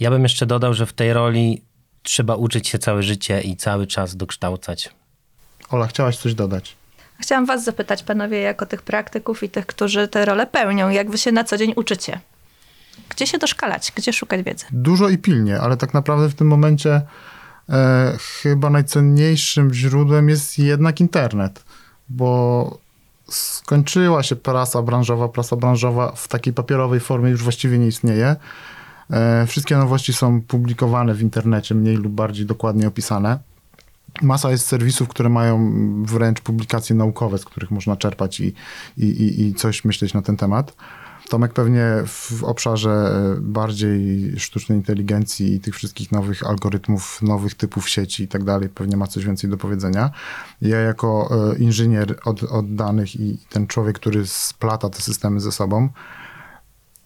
Ja 0.01 0.11
bym 0.11 0.23
jeszcze 0.23 0.45
dodał, 0.45 0.73
że 0.73 0.85
w 0.85 0.93
tej 0.93 1.13
roli 1.13 1.61
trzeba 2.03 2.35
uczyć 2.35 2.67
się 2.67 2.79
całe 2.79 3.03
życie 3.03 3.41
i 3.41 3.55
cały 3.55 3.87
czas 3.87 4.15
dokształcać. 4.15 4.89
Ola, 5.69 5.87
chciałaś 5.87 6.17
coś 6.17 6.33
dodać? 6.33 6.75
Chciałam 7.19 7.45
was 7.45 7.63
zapytać, 7.63 8.03
panowie, 8.03 8.39
jako 8.39 8.65
tych 8.65 8.81
praktyków 8.81 9.43
i 9.43 9.49
tych, 9.49 9.65
którzy 9.65 10.07
te 10.07 10.25
role 10.25 10.47
pełnią, 10.47 10.89
jak 10.89 11.11
wy 11.11 11.17
się 11.17 11.31
na 11.31 11.43
co 11.43 11.57
dzień 11.57 11.73
uczycie? 11.75 12.19
Gdzie 13.09 13.27
się 13.27 13.37
doszkalać? 13.37 13.91
Gdzie 13.95 14.13
szukać 14.13 14.43
wiedzy? 14.43 14.65
Dużo 14.71 15.09
i 15.09 15.17
pilnie, 15.17 15.59
ale 15.59 15.77
tak 15.77 15.93
naprawdę 15.93 16.29
w 16.29 16.35
tym 16.35 16.47
momencie 16.47 17.01
e, 17.69 18.17
chyba 18.41 18.69
najcenniejszym 18.69 19.73
źródłem 19.73 20.29
jest 20.29 20.59
jednak 20.59 20.99
internet, 20.99 21.63
bo 22.09 22.77
skończyła 23.29 24.23
się 24.23 24.35
prasa 24.35 24.81
branżowa. 24.81 25.29
Prasa 25.29 25.55
branżowa 25.55 26.11
w 26.11 26.27
takiej 26.27 26.53
papierowej 26.53 26.99
formie 26.99 27.29
już 27.29 27.43
właściwie 27.43 27.77
nie 27.79 27.87
istnieje. 27.87 28.35
E, 29.11 29.45
wszystkie 29.47 29.77
nowości 29.77 30.13
są 30.13 30.41
publikowane 30.41 31.13
w 31.13 31.21
internecie, 31.21 31.75
mniej 31.75 31.95
lub 31.95 32.13
bardziej 32.13 32.45
dokładnie 32.45 32.87
opisane. 32.87 33.39
Masa 34.21 34.51
jest 34.51 34.67
serwisów, 34.67 35.07
które 35.07 35.29
mają 35.29 35.73
wręcz 36.03 36.41
publikacje 36.41 36.95
naukowe, 36.95 37.37
z 37.37 37.45
których 37.45 37.71
można 37.71 37.95
czerpać 37.95 38.39
i, 38.39 38.53
i, 38.97 39.41
i, 39.41 39.53
coś 39.53 39.85
myśleć 39.85 40.13
na 40.13 40.21
ten 40.21 40.37
temat. 40.37 40.75
Tomek 41.29 41.53
pewnie 41.53 41.85
w 42.05 42.43
obszarze 42.43 42.89
e, 42.91 43.41
bardziej 43.41 44.31
sztucznej 44.39 44.77
inteligencji 44.77 45.53
i 45.53 45.59
tych 45.59 45.75
wszystkich 45.75 46.11
nowych 46.11 46.47
algorytmów, 46.47 47.21
nowych 47.21 47.55
typów 47.55 47.89
sieci 47.89 48.23
i 48.23 48.27
tak 48.27 48.43
dalej, 48.43 48.69
pewnie 48.69 48.97
ma 48.97 49.07
coś 49.07 49.25
więcej 49.25 49.49
do 49.49 49.57
powiedzenia. 49.57 50.11
Ja 50.61 50.79
jako 50.79 51.29
e, 51.53 51.57
inżynier 51.57 52.19
od, 52.25 52.43
od 52.43 52.75
danych 52.75 53.15
i 53.15 53.37
ten 53.49 53.67
człowiek, 53.67 53.99
który 53.99 54.27
splata 54.27 54.89
te 54.89 55.01
systemy 55.01 55.39
ze 55.39 55.51
sobą, 55.51 55.89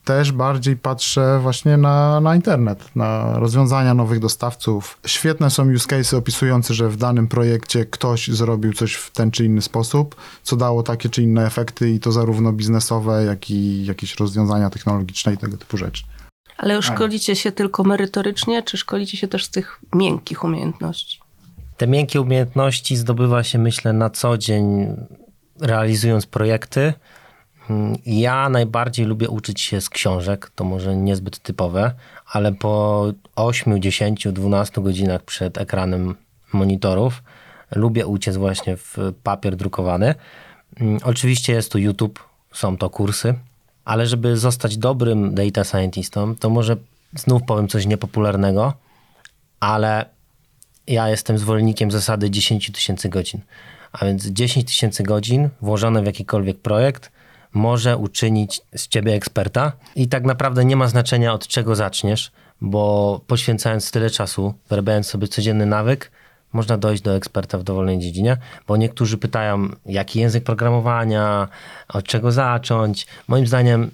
też 0.06 0.32
bardziej 0.32 0.78
patrzę 0.78 1.40
właśnie 1.42 1.78
na, 1.78 2.22
na 2.22 2.36
internet, 2.36 2.96
na 2.96 3.40
rozwiązania 3.40 3.94
nowych 3.94 4.20
dostawców. 4.20 5.00
Świetne 5.06 5.50
są 5.50 5.74
use 5.74 5.88
cases 5.88 6.14
opisujące, 6.14 6.74
że 6.74 6.90
w 6.90 6.98
danym 6.98 7.28
projekcie 7.28 7.86
ktoś 7.86 8.28
zrobił 8.28 8.74
coś 8.74 8.94
w 8.94 9.12
ten 9.12 9.32
czy 9.32 9.46
inny 9.46 9.62
sposób, 9.62 10.16
co 10.44 10.56
dało 10.56 10.84
takie 10.84 11.10
czy 11.10 11.24
inne 11.24 11.46
efekty 11.46 11.90
i 11.90 12.00
to 12.00 12.12
zarówno 12.12 12.54
biznesowe, 12.54 13.24
jak 13.24 13.50
i 13.50 13.86
jakieś 13.86 14.16
rozwiązania 14.16 14.70
technologiczne 14.70 15.34
i 15.34 15.38
tego 15.38 15.58
typu 15.58 15.78
rzeczy. 15.78 16.04
Ale 16.58 16.82
szkolicie 16.82 17.36
się 17.36 17.52
tylko 17.52 17.84
merytorycznie, 17.84 18.64
czy 18.64 18.78
szkolicie 18.78 19.18
się 19.18 19.28
też 19.28 19.46
z 19.46 19.50
tych 19.50 19.80
miękkich 19.96 20.44
umiejętności? 20.44 21.20
Te 21.78 21.88
miękkie 21.88 22.22
umiejętności 22.22 22.96
zdobywa 22.96 23.44
się, 23.44 23.60
myślę, 23.60 23.94
na 23.94 24.10
co 24.10 24.38
dzień 24.38 24.88
realizując 25.62 26.26
projekty. 26.26 26.94
Mm, 27.70 27.98
Ja 28.06 28.50
najbardziej 28.50 29.06
lubię 29.06 29.30
uczyć 29.30 29.62
się 29.62 29.82
z 29.82 29.90
książek, 29.90 30.52
to 30.56 30.64
może 30.64 30.96
niezbyt 30.96 31.40
typowe, 31.40 31.92
ale 32.32 32.54
po 32.54 33.06
8, 33.36 33.82
10, 33.82 34.28
12 34.32 34.82
godzinach 34.82 35.24
przed 35.24 35.58
ekranem 35.58 36.16
monitorów 36.54 37.24
lubię 37.76 38.08
uciec 38.08 38.38
właśnie 38.38 38.78
w 38.78 38.98
papier 39.24 39.56
drukowany. 39.56 40.16
Mm, 40.80 41.00
Oczywiście 41.04 41.54
jest 41.54 41.72
tu 41.72 41.78
YouTube, 41.80 42.20
są 42.54 42.78
to 42.78 42.90
kursy, 42.90 43.34
ale 43.86 44.06
żeby 44.08 44.38
zostać 44.38 44.78
dobrym 44.78 45.36
data 45.36 45.64
scientistą, 45.64 46.36
to 46.36 46.50
może 46.50 46.76
znów 47.16 47.44
powiem 47.44 47.68
coś 47.68 47.86
niepopularnego, 47.86 48.74
ale 49.60 50.06
ja 50.88 51.10
jestem 51.10 51.38
zwolennikiem 51.38 51.92
zasady 51.92 52.30
10 52.30 52.72
tysięcy 52.72 53.10
godzin. 53.10 53.42
A 53.92 54.06
więc 54.06 54.26
10 54.26 54.68
tysięcy 54.68 55.04
godzin 55.04 55.50
włożone 55.62 56.02
w 56.02 56.06
jakikolwiek 56.06 56.58
projekt 56.60 57.12
może 57.56 57.98
uczynić 57.98 58.62
z 58.76 58.88
ciebie 58.88 59.14
eksperta 59.14 59.72
i 59.96 60.08
tak 60.08 60.24
naprawdę 60.24 60.66
nie 60.66 60.76
ma 60.76 60.88
znaczenia 60.88 61.34
od 61.34 61.48
czego 61.48 61.76
zaczniesz, 61.76 62.32
bo 62.62 63.22
poświęcając 63.28 63.92
tyle 63.92 64.10
czasu, 64.10 64.54
wyrabiając 64.70 65.08
sobie 65.08 65.28
codzienny 65.28 65.66
nawyk, 65.66 66.12
można 66.54 66.78
dojść 66.78 67.04
do 67.04 67.16
eksperta 67.16 67.58
w 67.58 67.64
dowolnej 67.64 68.00
dziedzinie, 68.00 68.38
bo 68.68 68.78
niektórzy 68.78 69.18
pytają, 69.18 69.70
jaki 69.86 70.20
język 70.20 70.44
programowania, 70.44 71.48
od 71.88 72.06
czego 72.06 72.32
zacząć. 72.32 73.08
Moim 73.28 73.48
zdaniem 73.48 73.92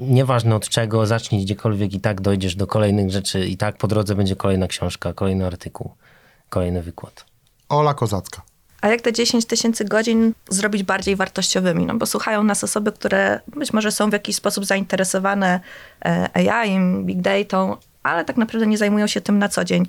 nieważne 0.00 0.56
od 0.56 0.68
czego, 0.68 1.06
zacznij 1.06 1.44
gdziekolwiek 1.44 1.94
i 1.94 2.00
tak 2.00 2.20
dojdziesz 2.20 2.56
do 2.56 2.66
kolejnych 2.66 3.10
rzeczy 3.10 3.46
i 3.46 3.56
tak 3.56 3.76
po 3.76 3.88
drodze 3.88 4.14
będzie 4.14 4.36
kolejna 4.36 4.66
książka, 4.68 5.12
kolejny 5.12 5.46
artykuł, 5.46 5.94
kolejny 6.48 6.82
wykład. 6.82 7.24
Ola 7.68 7.94
Kozacka. 7.94 8.51
A 8.82 8.88
jak 8.88 9.00
te 9.00 9.12
10 9.12 9.46
tysięcy 9.46 9.84
godzin 9.84 10.32
zrobić 10.48 10.82
bardziej 10.82 11.16
wartościowymi? 11.16 11.86
No 11.86 11.94
bo 11.94 12.06
słuchają 12.06 12.44
nas 12.44 12.64
osoby, 12.64 12.92
które 12.92 13.40
być 13.56 13.72
może 13.72 13.92
są 13.92 14.10
w 14.10 14.12
jakiś 14.12 14.36
sposób 14.36 14.64
zainteresowane 14.64 15.60
e, 16.04 16.52
AI, 16.52 16.78
big 17.04 17.20
data, 17.20 17.76
ale 18.02 18.24
tak 18.24 18.36
naprawdę 18.36 18.66
nie 18.66 18.78
zajmują 18.78 19.06
się 19.06 19.20
tym 19.20 19.38
na 19.38 19.48
co 19.48 19.64
dzień. 19.64 19.86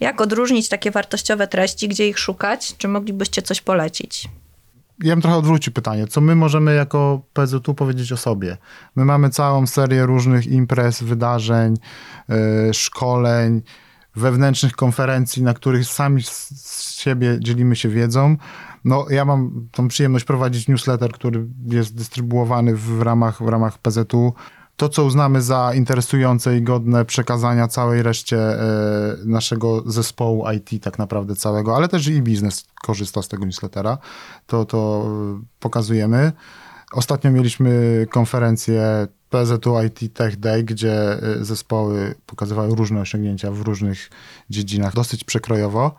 Jak 0.00 0.20
odróżnić 0.20 0.68
takie 0.68 0.90
wartościowe 0.90 1.48
treści, 1.48 1.88
gdzie 1.88 2.08
ich 2.08 2.18
szukać? 2.18 2.76
Czy 2.78 2.88
moglibyście 2.88 3.42
coś 3.42 3.60
polecić? 3.60 4.28
Ja 5.02 5.12
bym 5.14 5.22
trochę 5.22 5.36
odwrócił 5.36 5.72
pytanie. 5.72 6.06
Co 6.06 6.20
my 6.20 6.34
możemy 6.34 6.74
jako 6.74 7.22
PZU 7.32 7.74
powiedzieć 7.74 8.12
o 8.12 8.16
sobie? 8.16 8.56
My 8.96 9.04
mamy 9.04 9.30
całą 9.30 9.66
serię 9.66 10.06
różnych 10.06 10.46
imprez, 10.46 11.02
wydarzeń, 11.02 11.76
yy, 12.28 12.74
szkoleń, 12.74 13.62
wewnętrznych 14.16 14.72
konferencji, 14.72 15.42
na 15.42 15.54
których 15.54 15.86
sami 15.86 16.22
z, 16.22 16.94
siebie 17.04 17.36
dzielimy 17.40 17.76
się 17.76 17.88
wiedzą. 17.88 18.36
No, 18.84 19.06
ja 19.10 19.24
mam 19.24 19.68
tą 19.72 19.88
przyjemność 19.88 20.24
prowadzić 20.24 20.68
newsletter, 20.68 21.12
który 21.12 21.46
jest 21.66 21.94
dystrybuowany 21.94 22.76
w 22.76 23.02
ramach, 23.02 23.42
w 23.42 23.48
ramach 23.48 23.78
PZU. 23.78 24.34
To, 24.76 24.88
co 24.88 25.04
uznamy 25.04 25.42
za 25.42 25.74
interesujące 25.74 26.58
i 26.58 26.62
godne 26.62 27.04
przekazania 27.04 27.68
całej 27.68 28.02
reszcie 28.02 28.38
e, 28.38 28.60
naszego 29.24 29.82
zespołu 29.86 30.44
IT, 30.50 30.84
tak 30.84 30.98
naprawdę 30.98 31.36
całego, 31.36 31.76
ale 31.76 31.88
też 31.88 32.06
i 32.06 32.22
biznes 32.22 32.64
korzysta 32.82 33.22
z 33.22 33.28
tego 33.28 33.44
newslettera, 33.44 33.98
to, 34.46 34.64
to 34.64 35.06
e, 35.06 35.42
pokazujemy. 35.60 36.32
Ostatnio 36.92 37.30
mieliśmy 37.30 38.06
konferencję 38.10 39.08
PZU 39.34 39.82
IT 39.86 40.14
Tech 40.14 40.36
Day, 40.36 40.64
gdzie 40.64 41.24
y, 41.40 41.44
zespoły 41.44 42.14
pokazywały 42.26 42.74
różne 42.74 43.00
osiągnięcia 43.00 43.50
w 43.50 43.60
różnych 43.60 44.10
dziedzinach, 44.50 44.94
dosyć 44.94 45.24
przekrojowo. 45.24 45.94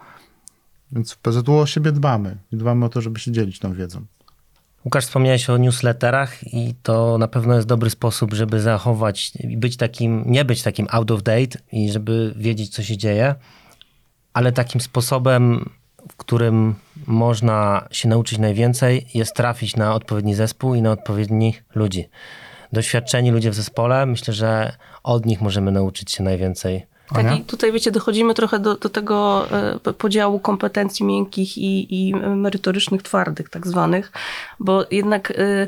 Więc 0.92 1.14
w 1.14 1.18
PZU 1.18 1.54
o 1.54 1.66
siebie 1.66 1.92
dbamy. 1.92 2.38
Dbamy 2.52 2.86
o 2.86 2.90
to, 2.90 3.02
żeby 3.02 3.20
się 3.20 3.32
dzielić 3.32 3.60
tą 3.60 3.74
wiedzą. 3.74 4.06
Łukasz, 4.86 5.06
wspomniałeś 5.06 5.50
o 5.50 5.58
newsletterach 5.58 6.54
i 6.54 6.74
to 6.84 7.18
na 7.18 7.28
pewno 7.28 7.56
jest 7.56 7.68
dobry 7.68 7.90
sposób, 7.90 8.34
żeby 8.34 8.62
zachować 8.62 9.34
i 9.36 9.58
być 9.58 9.78
takim, 9.78 10.24
nie 10.26 10.46
być 10.46 10.64
takim 10.64 10.88
out 10.92 11.12
of 11.12 11.24
date 11.24 11.60
i 11.72 11.92
żeby 11.92 12.34
wiedzieć, 12.38 12.70
co 12.70 12.84
się 12.84 12.98
dzieje, 12.98 13.36
ale 14.34 14.52
takim 14.52 14.82
sposobem, 14.82 15.70
w 16.12 16.16
którym 16.16 16.76
można 17.08 17.88
się 17.92 18.10
nauczyć 18.10 18.40
najwięcej, 18.40 19.08
jest 19.14 19.36
trafić 19.36 19.76
na 19.76 19.96
odpowiedni 19.96 20.36
zespół 20.36 20.76
i 20.76 20.82
na 20.82 20.92
odpowiednich 20.92 21.64
ludzi. 21.76 22.10
Doświadczeni 22.76 23.32
ludzie 23.32 23.52
w 23.52 23.54
zespole, 23.54 24.06
myślę, 24.06 24.34
że 24.34 24.76
od 25.04 25.26
nich 25.26 25.42
możemy 25.42 25.72
nauczyć 25.72 26.12
się 26.12 26.24
najwięcej. 26.24 26.86
Tak, 27.14 27.40
i 27.40 27.42
tutaj 27.42 27.72
wiecie, 27.72 27.92
dochodzimy 27.92 28.34
trochę 28.34 28.60
do, 28.60 28.76
do 28.76 28.90
tego 28.90 29.48
e, 29.86 29.94
podziału 29.94 30.40
kompetencji 30.40 31.06
miękkich 31.06 31.58
i, 31.58 32.08
i 32.08 32.16
merytorycznych, 32.16 33.04
twardych 33.04 33.50
tak 33.50 33.68
zwanych, 33.68 34.12
bo 34.60 34.86
jednak 34.92 35.32
e, 35.32 35.68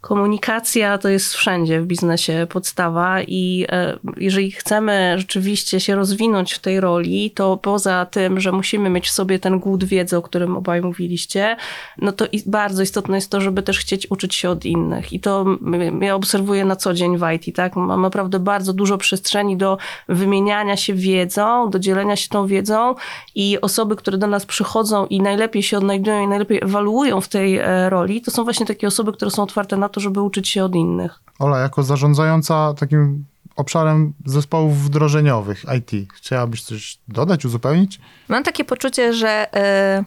komunikacja 0.00 0.98
to 0.98 1.08
jest 1.08 1.34
wszędzie 1.34 1.80
w 1.80 1.86
biznesie 1.86 2.46
podstawa 2.50 3.22
i 3.22 3.66
e, 3.68 3.98
jeżeli 4.16 4.50
chcemy 4.50 5.14
rzeczywiście 5.18 5.80
się 5.80 5.94
rozwinąć 5.94 6.52
w 6.52 6.58
tej 6.58 6.80
roli, 6.80 7.30
to 7.30 7.56
poza 7.56 8.06
tym, 8.06 8.40
że 8.40 8.52
musimy 8.52 8.90
mieć 8.90 9.08
w 9.08 9.10
sobie 9.10 9.38
ten 9.38 9.58
głód 9.58 9.84
wiedzy, 9.84 10.16
o 10.16 10.22
którym 10.22 10.56
obaj 10.56 10.82
mówiliście, 10.82 11.56
no 11.98 12.12
to 12.12 12.24
bardzo 12.46 12.82
istotne 12.82 13.16
jest 13.16 13.30
to, 13.30 13.40
żeby 13.40 13.62
też 13.62 13.78
chcieć 13.78 14.10
uczyć 14.10 14.34
się 14.34 14.50
od 14.50 14.64
innych. 14.64 15.12
I 15.12 15.20
to 15.20 15.44
ja 16.00 16.14
obserwuję 16.14 16.64
na 16.64 16.76
co 16.76 16.94
dzień 16.94 17.18
w 17.18 17.22
IT, 17.36 17.56
tak? 17.56 17.76
Mam 17.76 18.02
naprawdę 18.02 18.38
bardzo 18.38 18.72
dużo 18.72 18.98
przestrzeni 18.98 19.56
do 19.56 19.78
wymieniania 20.08 20.76
się 20.76 20.94
wiedzą, 20.94 21.70
do 21.70 21.78
dzielenia 21.78 22.16
się 22.16 22.28
tą 22.28 22.46
wiedzą 22.46 22.94
i 23.34 23.60
osoby, 23.60 23.96
które 23.96 24.18
do 24.18 24.26
nas 24.26 24.46
przychodzą 24.46 25.06
i 25.06 25.20
najlepiej 25.20 25.62
się 25.62 25.78
odnajdują 25.78 26.22
i 26.22 26.28
najlepiej 26.28 26.60
ewaluują 26.62 27.20
w 27.20 27.28
tej 27.28 27.56
e, 27.56 27.90
roli, 27.90 28.22
to 28.22 28.30
są 28.30 28.44
właśnie 28.44 28.66
takie 28.66 28.86
osoby, 28.86 29.12
które 29.12 29.30
są 29.30 29.42
otwarte 29.42 29.76
na 29.76 29.87
to, 29.88 30.00
żeby 30.00 30.20
uczyć 30.20 30.48
się 30.48 30.64
od 30.64 30.74
innych. 30.74 31.20
Ola, 31.38 31.58
jako 31.58 31.82
zarządzająca 31.82 32.74
takim 32.74 33.24
obszarem 33.56 34.12
zespołów 34.26 34.78
wdrożeniowych 34.78 35.64
IT, 35.78 36.12
chciałabyś 36.14 36.62
coś 36.62 36.98
dodać, 37.08 37.44
uzupełnić? 37.44 38.00
Mam 38.28 38.44
takie 38.44 38.64
poczucie, 38.64 39.12
że 39.12 39.46
y, 40.00 40.04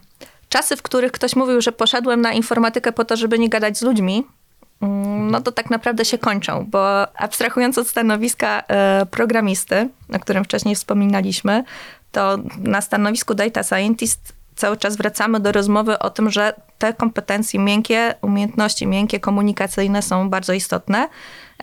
czasy, 0.49 0.77
w 0.77 0.81
których 0.81 1.11
ktoś 1.11 1.35
mówił, 1.35 1.61
że 1.61 1.71
poszedłem 1.71 2.21
na 2.21 2.33
informatykę 2.33 2.91
po 2.91 3.05
to, 3.05 3.17
żeby 3.17 3.39
nie 3.39 3.49
gadać 3.49 3.77
z 3.77 3.81
ludźmi, 3.81 4.23
mm, 4.81 5.31
no 5.31 5.41
to 5.41 5.51
tak 5.51 5.69
naprawdę 5.69 6.05
się 6.05 6.17
kończą, 6.17 6.65
bo 6.69 7.17
abstrahując 7.17 7.77
od 7.77 7.87
stanowiska 7.87 8.63
y, 9.01 9.05
programisty, 9.05 9.89
o 10.13 10.19
którym 10.19 10.43
wcześniej 10.43 10.75
wspominaliśmy, 10.75 11.63
to 12.11 12.37
na 12.57 12.81
stanowisku 12.81 13.33
data 13.33 13.63
scientist 13.63 14.33
cały 14.61 14.77
czas 14.77 14.95
wracamy 14.97 15.39
do 15.39 15.51
rozmowy 15.51 15.99
o 15.99 16.09
tym, 16.09 16.29
że 16.29 16.53
te 16.77 16.93
kompetencje 16.93 17.59
miękkie, 17.59 18.15
umiejętności 18.21 18.87
miękkie, 18.87 19.19
komunikacyjne 19.19 20.01
są 20.01 20.29
bardzo 20.29 20.53
istotne, 20.53 21.09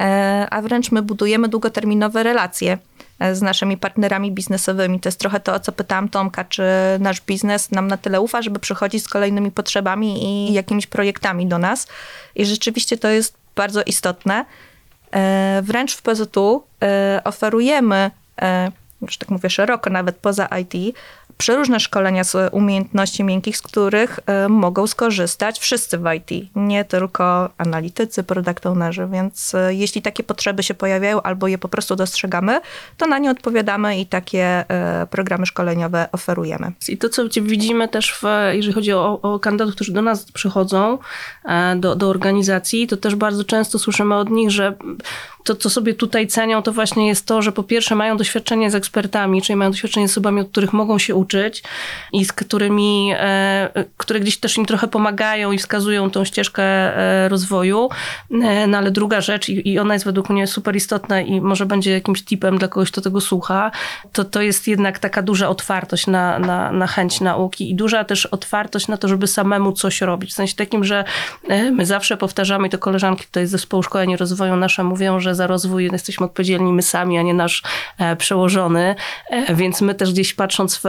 e, 0.00 0.46
a 0.50 0.62
wręcz 0.62 0.92
my 0.92 1.02
budujemy 1.02 1.48
długoterminowe 1.48 2.22
relacje 2.22 2.78
e, 3.18 3.34
z 3.34 3.42
naszymi 3.42 3.76
partnerami 3.76 4.32
biznesowymi. 4.32 5.00
To 5.00 5.08
jest 5.08 5.20
trochę 5.20 5.40
to, 5.40 5.54
o 5.54 5.60
co 5.60 5.72
pytałam 5.72 6.08
Tomka, 6.08 6.44
czy 6.44 6.62
nasz 7.00 7.20
biznes 7.20 7.70
nam 7.70 7.88
na 7.88 7.96
tyle 7.96 8.20
ufa, 8.20 8.42
żeby 8.42 8.58
przychodzić 8.58 9.04
z 9.04 9.08
kolejnymi 9.08 9.50
potrzebami 9.50 10.24
i 10.24 10.52
jakimiś 10.52 10.86
projektami 10.86 11.46
do 11.46 11.58
nas. 11.58 11.86
I 12.34 12.46
rzeczywiście 12.46 12.96
to 12.98 13.08
jest 13.08 13.34
bardzo 13.56 13.82
istotne. 13.82 14.44
E, 15.14 15.60
Wręcz 15.62 15.96
w 15.96 16.02
PZU 16.02 16.62
oferujemy, 17.24 18.10
już 19.02 19.18
tak 19.18 19.30
mówię 19.30 19.50
szeroko, 19.50 19.90
nawet 19.90 20.16
poza 20.16 20.46
IT, 20.46 20.96
przeróżne 21.38 21.80
szkolenia 21.80 22.24
z 22.24 22.36
umiejętności 22.52 23.24
miękkich, 23.24 23.56
z 23.56 23.62
których 23.62 24.20
e, 24.26 24.48
mogą 24.48 24.86
skorzystać 24.86 25.58
wszyscy 25.58 25.98
w 25.98 26.04
IT, 26.14 26.50
nie 26.56 26.84
tylko 26.84 27.50
analitycy, 27.58 28.22
product 28.22 28.66
ownerzy, 28.66 29.08
więc 29.12 29.54
e, 29.54 29.74
jeśli 29.74 30.02
takie 30.02 30.22
potrzeby 30.22 30.62
się 30.62 30.74
pojawiają 30.74 31.22
albo 31.22 31.48
je 31.48 31.58
po 31.58 31.68
prostu 31.68 31.96
dostrzegamy, 31.96 32.60
to 32.96 33.06
na 33.06 33.18
nie 33.18 33.30
odpowiadamy 33.30 34.00
i 34.00 34.06
takie 34.06 34.64
e, 34.68 35.06
programy 35.10 35.46
szkoleniowe 35.46 36.08
oferujemy. 36.12 36.72
I 36.88 36.98
to, 36.98 37.08
co 37.08 37.24
widzimy 37.42 37.88
też, 37.88 38.12
w, 38.12 38.22
jeżeli 38.52 38.74
chodzi 38.74 38.92
o, 38.92 39.20
o 39.22 39.38
kandydatów, 39.38 39.74
którzy 39.74 39.92
do 39.92 40.02
nas 40.02 40.32
przychodzą, 40.32 40.98
do, 41.76 41.96
do 41.96 42.08
organizacji, 42.08 42.86
to 42.86 42.96
też 42.96 43.14
bardzo 43.14 43.44
często 43.44 43.78
słyszymy 43.78 44.14
od 44.14 44.30
nich, 44.30 44.50
że 44.50 44.76
to, 45.48 45.56
co 45.56 45.70
sobie 45.70 45.94
tutaj 45.94 46.26
cenią, 46.26 46.62
to 46.62 46.72
właśnie 46.72 47.08
jest 47.08 47.26
to, 47.26 47.42
że 47.42 47.52
po 47.52 47.62
pierwsze 47.62 47.94
mają 47.94 48.16
doświadczenie 48.16 48.70
z 48.70 48.74
ekspertami, 48.74 49.42
czyli 49.42 49.56
mają 49.56 49.70
doświadczenie 49.70 50.08
z 50.08 50.10
osobami, 50.10 50.40
od 50.40 50.48
których 50.48 50.72
mogą 50.72 50.98
się 50.98 51.14
uczyć 51.14 51.62
i 52.12 52.24
z 52.24 52.32
którymi, 52.32 53.12
e, 53.16 53.84
które 53.96 54.20
gdzieś 54.20 54.38
też 54.38 54.58
im 54.58 54.66
trochę 54.66 54.88
pomagają 54.88 55.52
i 55.52 55.58
wskazują 55.58 56.10
tą 56.10 56.24
ścieżkę 56.24 56.62
e, 56.62 57.28
rozwoju. 57.28 57.88
E, 58.30 58.66
no 58.66 58.78
ale 58.78 58.90
druga 58.90 59.20
rzecz, 59.20 59.48
i, 59.48 59.68
i 59.68 59.78
ona 59.78 59.94
jest 59.94 60.04
według 60.04 60.30
mnie 60.30 60.46
super 60.46 60.76
istotna 60.76 61.20
i 61.20 61.40
może 61.40 61.66
będzie 61.66 61.92
jakimś 61.92 62.24
tipem 62.24 62.58
dla 62.58 62.68
kogoś, 62.68 62.90
kto 62.90 63.00
tego 63.00 63.20
słucha, 63.20 63.70
to 64.12 64.24
to 64.24 64.42
jest 64.42 64.68
jednak 64.68 64.98
taka 64.98 65.22
duża 65.22 65.48
otwartość 65.48 66.06
na, 66.06 66.38
na, 66.38 66.72
na 66.72 66.86
chęć 66.86 67.20
nauki 67.20 67.70
i 67.70 67.74
duża 67.74 68.04
też 68.04 68.26
otwartość 68.26 68.88
na 68.88 68.96
to, 68.96 69.08
żeby 69.08 69.26
samemu 69.26 69.72
coś 69.72 70.00
robić. 70.00 70.30
W 70.30 70.34
sensie 70.34 70.54
takim, 70.54 70.84
że 70.84 71.04
my 71.72 71.86
zawsze 71.86 72.16
powtarzamy, 72.16 72.66
i 72.66 72.70
to 72.70 72.78
koleżanki 72.78 73.24
tutaj 73.24 73.46
z 73.46 73.50
Zespołu 73.50 73.82
Szkolenia 73.82 74.16
Rozwoju 74.16 74.56
nasze 74.56 74.84
mówią, 74.84 75.20
że 75.20 75.34
za 75.38 75.46
rozwój 75.46 75.88
jesteśmy 75.92 76.26
odpowiedzialni 76.26 76.72
my 76.72 76.82
sami, 76.82 77.18
a 77.18 77.22
nie 77.22 77.34
nasz 77.34 77.62
e, 77.98 78.16
przełożony, 78.16 78.94
e, 79.30 79.54
więc 79.54 79.80
my 79.80 79.94
też 79.94 80.12
gdzieś 80.12 80.34
patrząc 80.34 80.80
w, 80.82 80.86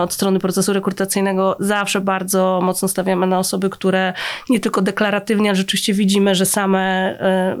od 0.00 0.12
strony 0.12 0.38
procesu 0.38 0.72
rekrutacyjnego 0.72 1.56
zawsze 1.60 2.00
bardzo 2.00 2.60
mocno 2.62 2.88
stawiamy 2.88 3.26
na 3.26 3.38
osoby, 3.38 3.70
które 3.70 4.12
nie 4.50 4.60
tylko 4.60 4.82
deklaratywnie, 4.82 5.50
ale 5.50 5.56
rzeczywiście 5.56 5.94
widzimy, 5.94 6.34
że 6.34 6.46
same 6.46 6.80
e, 6.80 7.56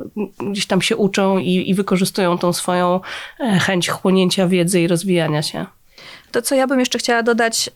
gdzieś 0.50 0.66
tam 0.66 0.82
się 0.82 0.96
uczą 0.96 1.38
i, 1.38 1.70
i 1.70 1.74
wykorzystują 1.74 2.38
tą 2.38 2.52
swoją 2.52 3.00
chęć 3.60 3.88
chłonięcia 3.88 4.48
wiedzy 4.48 4.80
i 4.80 4.88
rozwijania 4.88 5.42
się. 5.42 5.66
To, 6.32 6.42
co 6.42 6.54
ja 6.54 6.66
bym 6.66 6.80
jeszcze 6.80 6.98
chciała 6.98 7.22
dodać 7.22 7.70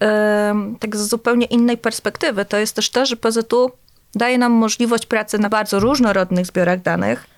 tak 0.80 0.96
z 0.96 1.08
zupełnie 1.08 1.46
innej 1.46 1.78
perspektywy, 1.78 2.44
to 2.44 2.56
jest 2.56 2.76
też 2.76 2.90
to, 2.90 3.06
że 3.06 3.16
PZU 3.16 3.70
daje 4.14 4.38
nam 4.38 4.52
możliwość 4.52 5.06
pracy 5.06 5.38
na 5.38 5.48
bardzo 5.48 5.80
różnorodnych 5.80 6.46
zbiorach 6.46 6.82
danych 6.82 7.35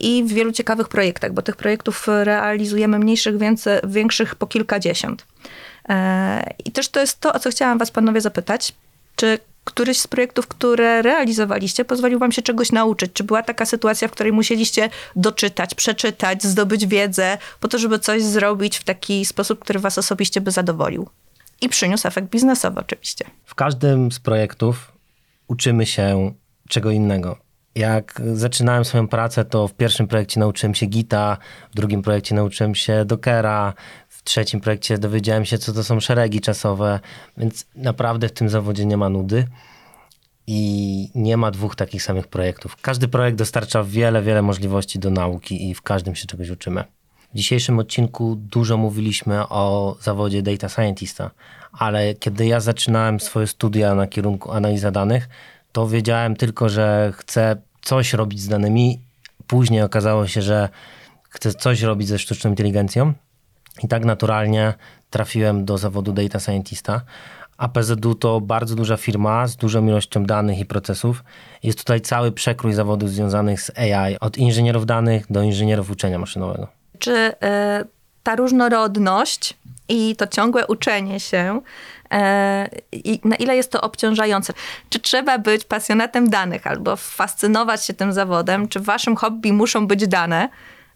i 0.00 0.24
w 0.24 0.32
wielu 0.32 0.52
ciekawych 0.52 0.88
projektach, 0.88 1.32
bo 1.32 1.42
tych 1.42 1.56
projektów 1.56 2.08
realizujemy 2.08 2.98
mniejszych, 2.98 3.38
więcej, 3.38 3.78
większych 3.84 4.34
po 4.34 4.46
kilkadziesiąt. 4.46 5.26
E, 5.88 6.50
I 6.64 6.72
też 6.72 6.88
to 6.88 7.00
jest 7.00 7.20
to, 7.20 7.32
o 7.32 7.38
co 7.38 7.50
chciałam 7.50 7.78
was 7.78 7.90
panowie 7.90 8.20
zapytać. 8.20 8.74
Czy 9.16 9.38
któryś 9.64 9.98
z 9.98 10.06
projektów, 10.06 10.46
które 10.46 11.02
realizowaliście, 11.02 11.84
pozwolił 11.84 12.18
wam 12.18 12.32
się 12.32 12.42
czegoś 12.42 12.72
nauczyć? 12.72 13.12
Czy 13.12 13.24
była 13.24 13.42
taka 13.42 13.66
sytuacja, 13.66 14.08
w 14.08 14.10
której 14.10 14.32
musieliście 14.32 14.90
doczytać, 15.16 15.74
przeczytać, 15.74 16.42
zdobyć 16.42 16.86
wiedzę 16.86 17.38
po 17.60 17.68
to, 17.68 17.78
żeby 17.78 17.98
coś 17.98 18.22
zrobić 18.22 18.78
w 18.78 18.84
taki 18.84 19.24
sposób, 19.24 19.58
który 19.58 19.78
was 19.78 19.98
osobiście 19.98 20.40
by 20.40 20.50
zadowolił? 20.50 21.08
I 21.60 21.68
przyniósł 21.68 22.08
efekt 22.08 22.28
biznesowy 22.28 22.80
oczywiście. 22.80 23.24
W 23.44 23.54
każdym 23.54 24.12
z 24.12 24.20
projektów 24.20 24.92
uczymy 25.48 25.86
się 25.86 26.32
czego 26.68 26.90
innego. 26.90 27.49
Jak 27.74 28.22
zaczynałem 28.34 28.84
swoją 28.84 29.08
pracę, 29.08 29.44
to 29.44 29.68
w 29.68 29.74
pierwszym 29.74 30.06
projekcie 30.06 30.40
nauczyłem 30.40 30.74
się 30.74 30.86
Gita, 30.86 31.36
w 31.70 31.74
drugim 31.74 32.02
projekcie 32.02 32.34
nauczyłem 32.34 32.74
się 32.74 33.04
Dockera, 33.04 33.74
w 34.08 34.22
trzecim 34.22 34.60
projekcie 34.60 34.98
dowiedziałem 34.98 35.44
się, 35.44 35.58
co 35.58 35.72
to 35.72 35.84
są 35.84 36.00
szeregi 36.00 36.40
czasowe, 36.40 37.00
więc 37.36 37.66
naprawdę 37.76 38.28
w 38.28 38.32
tym 38.32 38.48
zawodzie 38.48 38.86
nie 38.86 38.96
ma 38.96 39.08
nudy 39.08 39.46
i 40.46 41.08
nie 41.14 41.36
ma 41.36 41.50
dwóch 41.50 41.76
takich 41.76 42.02
samych 42.02 42.28
projektów. 42.28 42.76
Każdy 42.76 43.08
projekt 43.08 43.38
dostarcza 43.38 43.84
wiele, 43.84 44.22
wiele 44.22 44.42
możliwości 44.42 44.98
do 44.98 45.10
nauki 45.10 45.70
i 45.70 45.74
w 45.74 45.82
każdym 45.82 46.14
się 46.14 46.26
czegoś 46.26 46.50
uczymy. 46.50 46.84
W 47.34 47.36
dzisiejszym 47.36 47.78
odcinku 47.78 48.36
dużo 48.36 48.76
mówiliśmy 48.76 49.48
o 49.48 49.96
zawodzie 50.00 50.42
data 50.42 50.68
scientista, 50.68 51.30
ale 51.72 52.14
kiedy 52.14 52.46
ja 52.46 52.60
zaczynałem 52.60 53.20
swoje 53.20 53.46
studia 53.46 53.94
na 53.94 54.06
kierunku 54.06 54.52
analiza 54.52 54.90
danych, 54.90 55.28
to 55.72 55.88
wiedziałem 55.88 56.36
tylko, 56.36 56.68
że 56.68 57.12
chcę 57.16 57.56
coś 57.82 58.12
robić 58.12 58.40
z 58.40 58.48
danymi. 58.48 59.00
Później 59.46 59.82
okazało 59.82 60.26
się, 60.26 60.42
że 60.42 60.68
chcę 61.28 61.54
coś 61.54 61.82
robić 61.82 62.08
ze 62.08 62.18
sztuczną 62.18 62.50
inteligencją 62.50 63.12
i 63.82 63.88
tak 63.88 64.04
naturalnie 64.04 64.74
trafiłem 65.10 65.64
do 65.64 65.78
zawodu 65.78 66.12
data 66.12 66.40
scientista. 66.40 67.00
A 67.56 67.68
to 68.20 68.40
bardzo 68.40 68.74
duża 68.74 68.96
firma 68.96 69.46
z 69.46 69.56
dużą 69.56 69.86
ilością 69.86 70.24
danych 70.24 70.58
i 70.58 70.66
procesów. 70.66 71.24
Jest 71.62 71.78
tutaj 71.78 72.00
cały 72.00 72.32
przekrój 72.32 72.72
zawodów 72.72 73.10
związanych 73.10 73.62
z 73.62 73.70
AI, 73.78 74.18
od 74.20 74.38
inżynierów 74.38 74.86
danych 74.86 75.26
do 75.30 75.42
inżynierów 75.42 75.90
uczenia 75.90 76.18
maszynowego. 76.18 76.68
Czy 76.98 77.12
e, 77.42 77.84
ta 78.22 78.36
różnorodność 78.36 79.58
i 79.88 80.16
to 80.16 80.26
ciągłe 80.26 80.66
uczenie 80.66 81.20
się 81.20 81.60
i 82.92 83.20
na 83.24 83.36
ile 83.36 83.56
jest 83.56 83.72
to 83.72 83.80
obciążające. 83.80 84.52
Czy 84.88 85.00
trzeba 85.00 85.38
być 85.38 85.64
pasjonatem 85.64 86.30
danych 86.30 86.66
albo 86.66 86.96
fascynować 86.96 87.84
się 87.84 87.94
tym 87.94 88.12
zawodem, 88.12 88.68
czy 88.68 88.80
waszym 88.80 89.16
hobby 89.16 89.52
muszą 89.52 89.86
być 89.86 90.08
dane, 90.08 90.48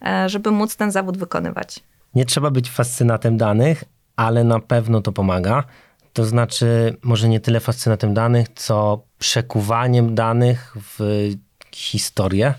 e, 0.06 0.28
żeby 0.28 0.50
móc 0.50 0.76
ten 0.76 0.90
zawód 0.90 1.18
wykonywać? 1.18 1.80
Nie 2.14 2.24
trzeba 2.24 2.50
być 2.50 2.70
fascynatem 2.70 3.36
danych, 3.36 3.84
ale 4.16 4.44
na 4.44 4.60
pewno 4.60 5.00
to 5.00 5.12
pomaga. 5.12 5.64
To 6.12 6.24
znaczy, 6.24 6.96
może 7.02 7.28
nie 7.28 7.40
tyle 7.40 7.60
fascynatem 7.60 8.14
danych, 8.14 8.48
co 8.54 9.04
przekuwaniem 9.18 10.14
danych 10.14 10.76
w 10.98 11.28
historię, 11.72 12.54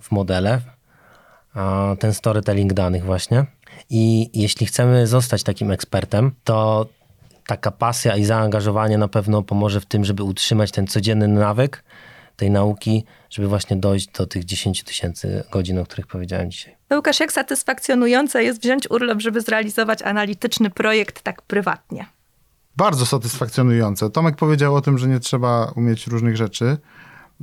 w 0.00 0.10
modele, 0.12 0.60
ten 1.98 2.14
storytelling 2.14 2.72
danych 2.72 3.04
właśnie. 3.04 3.46
I 3.90 4.30
jeśli 4.34 4.66
chcemy 4.66 5.06
zostać 5.06 5.42
takim 5.42 5.70
ekspertem, 5.70 6.32
to 6.44 6.86
taka 7.48 7.70
pasja 7.70 8.16
i 8.16 8.24
zaangażowanie 8.24 8.98
na 8.98 9.08
pewno 9.08 9.42
pomoże 9.42 9.80
w 9.80 9.86
tym, 9.86 10.04
żeby 10.04 10.22
utrzymać 10.22 10.70
ten 10.70 10.86
codzienny 10.86 11.28
nawyk 11.28 11.84
tej 12.36 12.50
nauki, 12.50 13.04
żeby 13.30 13.48
właśnie 13.48 13.76
dojść 13.76 14.08
do 14.08 14.26
tych 14.26 14.44
10 14.44 14.82
tysięcy 14.82 15.44
godzin, 15.50 15.78
o 15.78 15.84
których 15.84 16.06
powiedziałem 16.06 16.50
dzisiaj. 16.50 16.76
Łukasz, 16.94 17.20
jak 17.20 17.32
satysfakcjonujące 17.32 18.44
jest 18.44 18.62
wziąć 18.62 18.90
urlop, 18.90 19.20
żeby 19.20 19.40
zrealizować 19.40 20.02
analityczny 20.02 20.70
projekt 20.70 21.22
tak 21.22 21.42
prywatnie? 21.42 22.06
Bardzo 22.76 23.06
satysfakcjonujące. 23.06 24.10
Tomek 24.10 24.36
powiedział 24.36 24.74
o 24.74 24.80
tym, 24.80 24.98
że 24.98 25.08
nie 25.08 25.20
trzeba 25.20 25.72
umieć 25.76 26.06
różnych 26.06 26.36
rzeczy. 26.36 26.76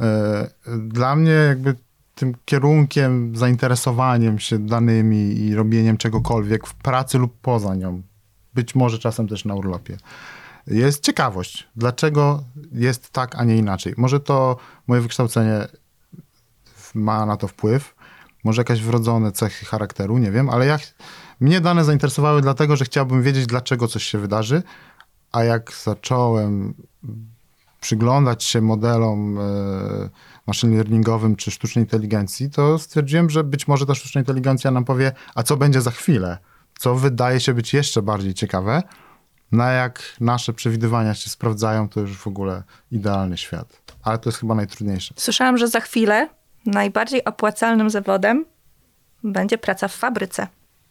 E, 0.01 0.49
Dla 0.77 1.15
mnie 1.15 1.31
jakby 1.31 1.75
tym 2.15 2.35
kierunkiem, 2.45 3.35
zainteresowaniem 3.35 4.39
się 4.39 4.59
danymi 4.59 5.37
i 5.39 5.55
robieniem 5.55 5.97
czegokolwiek 5.97 6.67
w 6.67 6.73
pracy 6.75 7.17
lub 7.17 7.37
poza 7.41 7.75
nią, 7.75 8.01
być 8.55 8.75
może 8.75 8.99
czasem 8.99 9.27
też 9.27 9.45
na 9.45 9.55
urlopie, 9.55 9.97
jest 10.67 11.03
ciekawość. 11.03 11.67
Dlaczego 11.75 12.43
jest 12.71 13.09
tak, 13.09 13.35
a 13.35 13.43
nie 13.43 13.57
inaczej? 13.57 13.93
Może 13.97 14.19
to 14.19 14.57
moje 14.87 15.01
wykształcenie 15.01 15.67
ma 16.93 17.25
na 17.25 17.37
to 17.37 17.47
wpływ, 17.47 17.95
może 18.43 18.61
jakieś 18.61 18.81
wrodzone 18.81 19.31
cechy 19.31 19.65
charakteru, 19.65 20.17
nie 20.17 20.31
wiem, 20.31 20.49
ale 20.49 20.65
ja, 20.65 20.79
mnie 21.39 21.61
dane 21.61 21.83
zainteresowały 21.83 22.41
dlatego, 22.41 22.75
że 22.75 22.85
chciałbym 22.85 23.23
wiedzieć, 23.23 23.47
dlaczego 23.47 23.87
coś 23.87 24.03
się 24.03 24.17
wydarzy, 24.17 24.63
a 25.31 25.43
jak 25.43 25.73
zacząłem 25.83 26.73
przyglądać 27.81 28.43
się 28.43 28.61
modelom 28.61 29.39
e, 29.39 29.41
machine 30.47 30.75
learningowym 30.75 31.35
czy 31.35 31.51
sztucznej 31.51 31.85
inteligencji, 31.85 32.49
to 32.49 32.79
stwierdziłem, 32.79 33.29
że 33.29 33.43
być 33.43 33.67
może 33.67 33.85
ta 33.85 33.95
sztuczna 33.95 34.21
inteligencja 34.21 34.71
nam 34.71 34.85
powie, 34.85 35.11
a 35.35 35.43
co 35.43 35.57
będzie 35.57 35.81
za 35.81 35.91
chwilę, 35.91 36.37
co 36.79 36.95
wydaje 36.95 37.39
się 37.39 37.53
być 37.53 37.73
jeszcze 37.73 38.01
bardziej 38.01 38.33
ciekawe, 38.33 38.83
na 39.51 39.71
jak 39.71 40.03
nasze 40.19 40.53
przewidywania 40.53 41.13
się 41.13 41.29
sprawdzają, 41.29 41.89
to 41.89 41.99
już 41.99 42.17
w 42.17 42.27
ogóle 42.27 42.63
idealny 42.91 43.37
świat. 43.37 43.81
Ale 44.03 44.17
to 44.17 44.29
jest 44.29 44.39
chyba 44.39 44.55
najtrudniejsze. 44.55 45.13
Słyszałam, 45.17 45.57
że 45.57 45.67
za 45.67 45.79
chwilę 45.79 46.29
najbardziej 46.65 47.23
opłacalnym 47.23 47.89
zawodem 47.89 48.45
będzie 49.23 49.57
praca 49.57 49.87
w 49.87 49.95
fabryce. 49.95 50.47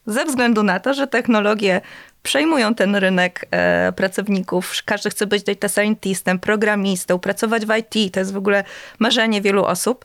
Ze 0.07 0.25
względu 0.25 0.63
na 0.63 0.81
to, 0.81 0.95
że 0.95 1.07
technologie 1.07 1.81
przejmują 2.23 2.75
ten 2.75 2.97
rynek 2.97 3.47
e, 3.51 3.93
pracowników. 3.93 4.75
Każdy 4.85 5.11
chce 5.11 5.27
być 5.27 5.43
data 5.43 5.69
scientistem, 5.69 6.39
programistą, 6.39 7.19
pracować 7.19 7.67
w 7.67 7.77
IT. 7.77 8.15
To 8.15 8.21
jest 8.21 8.33
w 8.33 8.37
ogóle 8.37 8.65
marzenie 8.99 9.43
wielu 9.43 9.65
osób. 9.65 10.05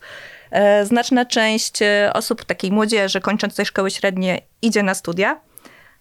E, 0.50 0.86
znaczna 0.86 1.24
część 1.24 1.82
e, 1.82 2.10
osób, 2.14 2.44
takiej 2.44 2.72
młodzieży, 2.72 3.20
kończąc 3.20 3.54
tej 3.56 3.66
szkoły 3.66 3.90
średnie, 3.90 4.40
idzie 4.62 4.82
na 4.82 4.94
studia. 4.94 5.40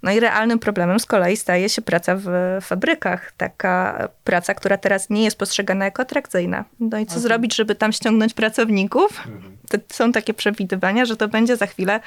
No 0.04 0.12
i 0.12 0.20
realnym 0.20 0.60
problemem 0.60 1.00
z 1.00 1.06
kolei 1.06 1.38
staje 1.38 1.70
się 1.70 1.82
praca 1.82 2.16
w 2.16 2.58
fabrykach. 2.62 3.32
Taka 3.38 4.08
praca, 4.24 4.54
która 4.54 4.78
teraz 4.78 5.10
nie 5.10 5.24
jest 5.24 5.38
postrzegana 5.38 5.86
jako 5.86 6.02
atrakcyjna. 6.02 6.66
No 6.80 7.00
i 7.00 7.06
co 7.06 7.20
zrobić, 7.20 7.56
żeby 7.56 7.76
tam 7.76 7.92
ściągnąć 7.92 8.34
pracowników? 8.34 9.28
To 9.70 9.78
są 9.92 10.12
takie 10.12 10.34
przewidywania, 10.34 11.06
że 11.06 11.18
to 11.18 11.28
będzie 11.28 11.58
za 11.58 11.66
chwilę 11.66 12.00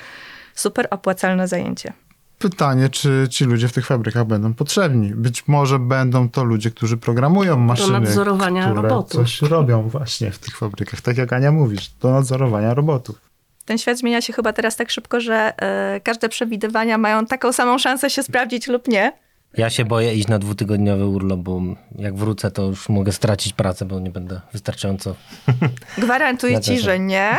super 0.54 0.88
opłacalne 0.90 1.48
zajęcie. 1.48 1.92
Pytanie, 2.38 2.88
czy 2.88 3.26
ci 3.30 3.44
ludzie 3.44 3.68
w 3.68 3.72
tych 3.72 3.86
fabrykach 3.86 4.24
będą 4.24 4.54
potrzebni? 4.54 5.14
Być 5.14 5.48
może 5.48 5.78
będą 5.78 6.28
to 6.28 6.44
ludzie, 6.44 6.70
którzy 6.70 6.96
programują 6.96 7.56
maszyny, 7.56 8.00
nadzorowania 8.00 8.70
które 8.70 8.82
robotów. 8.82 9.12
coś 9.12 9.42
robią 9.42 9.88
właśnie 9.88 10.30
w 10.30 10.38
tych 10.38 10.56
fabrykach. 10.56 11.00
Tak 11.00 11.18
jak 11.18 11.32
Ania 11.32 11.52
mówisz, 11.52 11.88
do 11.88 12.10
nadzorowania 12.10 12.74
robotów. 12.74 13.31
Ten 13.64 13.78
świat 13.78 13.98
zmienia 13.98 14.20
się 14.20 14.32
chyba 14.32 14.52
teraz 14.52 14.76
tak 14.76 14.90
szybko, 14.90 15.20
że 15.20 15.52
e, 15.56 16.00
każde 16.00 16.28
przewidywania 16.28 16.98
mają 16.98 17.26
taką 17.26 17.52
samą 17.52 17.78
szansę 17.78 18.10
się 18.10 18.22
sprawdzić 18.22 18.66
lub 18.68 18.88
nie. 18.88 19.12
Ja 19.56 19.70
się 19.70 19.84
boję 19.84 20.14
iść 20.14 20.28
na 20.28 20.38
dwutygodniowy 20.38 21.06
urlop, 21.06 21.40
bo 21.40 21.60
jak 21.98 22.16
wrócę, 22.16 22.50
to 22.50 22.62
już 22.62 22.88
mogę 22.88 23.12
stracić 23.12 23.52
pracę, 23.52 23.84
bo 23.84 24.00
nie 24.00 24.10
będę 24.10 24.40
wystarczająco. 24.52 25.14
Gwarantuję 25.98 26.60
ci, 26.60 26.78
że 26.78 26.98
nie. 26.98 27.36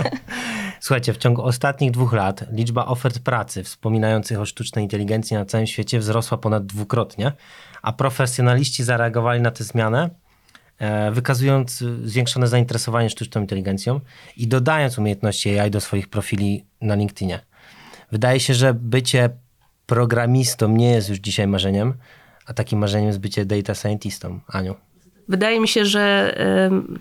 Słuchajcie, 0.80 1.12
w 1.12 1.16
ciągu 1.18 1.42
ostatnich 1.42 1.90
dwóch 1.90 2.12
lat 2.12 2.44
liczba 2.52 2.86
ofert 2.86 3.18
pracy 3.18 3.64
wspominających 3.64 4.40
o 4.40 4.46
sztucznej 4.46 4.84
inteligencji 4.84 5.36
na 5.36 5.44
całym 5.44 5.66
świecie 5.66 5.98
wzrosła 5.98 6.38
ponad 6.38 6.66
dwukrotnie, 6.66 7.32
a 7.82 7.92
profesjonaliści 7.92 8.84
zareagowali 8.84 9.40
na 9.40 9.50
tę 9.50 9.64
zmianę, 9.64 10.10
wykazując 11.12 11.82
y, 11.82 12.08
zwiększone 12.08 12.48
zainteresowanie 12.48 13.10
sztuczną 13.10 13.40
inteligencją 13.40 14.00
i 14.36 14.48
dodając 14.48 14.98
umiejętności 14.98 15.58
AI 15.58 15.70
do 15.70 15.80
swoich 15.80 16.08
profili 16.08 16.64
na 16.80 16.94
LinkedInie. 16.94 17.40
Wydaje 18.12 18.40
się, 18.40 18.54
że 18.54 18.74
bycie 18.74 19.30
programistą 19.86 20.68
nie 20.68 20.90
jest 20.90 21.08
już 21.08 21.18
dzisiaj 21.18 21.46
marzeniem, 21.46 21.94
a 22.46 22.54
takim 22.54 22.78
marzeniem 22.78 23.06
jest 23.06 23.18
bycie 23.18 23.44
data 23.44 23.74
scientistą. 23.74 24.40
Aniu. 24.48 24.74
Wydaje 25.28 25.60
mi 25.60 25.68
się, 25.68 25.84
że 25.84 26.34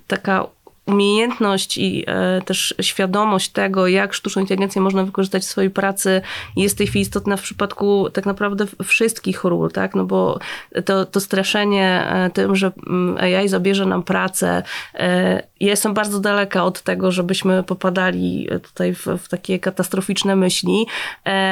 taka 0.08 0.48
umiejętność 0.90 1.78
i 1.78 2.04
e, 2.08 2.42
też 2.42 2.76
świadomość 2.82 3.50
tego, 3.50 3.88
jak 3.88 4.14
sztuczną 4.14 4.42
inteligencję 4.42 4.82
można 4.82 5.04
wykorzystać 5.04 5.44
w 5.44 5.46
swojej 5.46 5.70
pracy 5.70 6.22
jest 6.56 6.76
w 6.76 6.78
tej 6.78 6.88
chwili 6.88 7.02
istotna 7.02 7.38
w 7.38 7.42
przypadku 7.42 8.10
tak 8.14 8.26
naprawdę 8.26 8.66
wszystkich 8.84 9.44
ról, 9.44 9.72
tak? 9.72 9.96
No 9.96 10.06
bo 10.06 10.40
to, 10.86 11.06
to 11.06 11.20
straszenie 11.20 12.08
e, 12.10 12.30
tym, 12.30 12.56
że 12.56 12.72
mm, 12.88 13.18
AI 13.18 13.48
zabierze 13.48 13.86
nam 13.86 14.04
pracę, 14.04 14.64
e, 14.94 15.44
ja 15.60 15.70
jestem 15.70 15.94
bardzo 15.94 16.20
daleka 16.20 16.64
od 16.64 16.82
tego, 16.82 17.12
żebyśmy 17.12 17.64
popadali 17.64 18.48
tutaj 18.64 18.94
w, 18.94 19.06
w 19.06 19.30
takie 19.30 19.60
katastroficzne 19.60 20.36
myśli, 20.36 20.86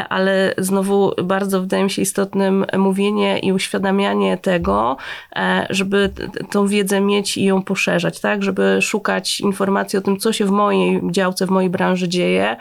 ale 0.10 0.54
znowu 0.58 1.12
bardzo 1.23 1.62
wydaje 1.62 1.84
mi 1.84 1.89
się 1.89 2.02
istotnym 2.02 2.65
mówienie 2.78 3.39
i 3.39 3.54
uświadamianie 3.54 4.38
tego, 4.38 4.97
żeby 5.69 6.10
tą 6.52 6.67
wiedzę 6.67 7.02
mieć 7.02 7.38
i 7.38 7.45
ją 7.45 7.62
poszerzać, 7.62 8.19
tak? 8.19 8.43
Żeby 8.43 8.78
szukać 8.82 9.27
informacji 9.40 10.00
o 10.00 10.02
tym, 10.02 10.18
co 10.18 10.34
się 10.34 10.46
w 10.46 10.52
mojej 10.52 11.02
działce, 11.12 11.46
w 11.46 11.50
mojej 11.50 11.70
branży 11.70 12.08
dzieje 12.10 12.58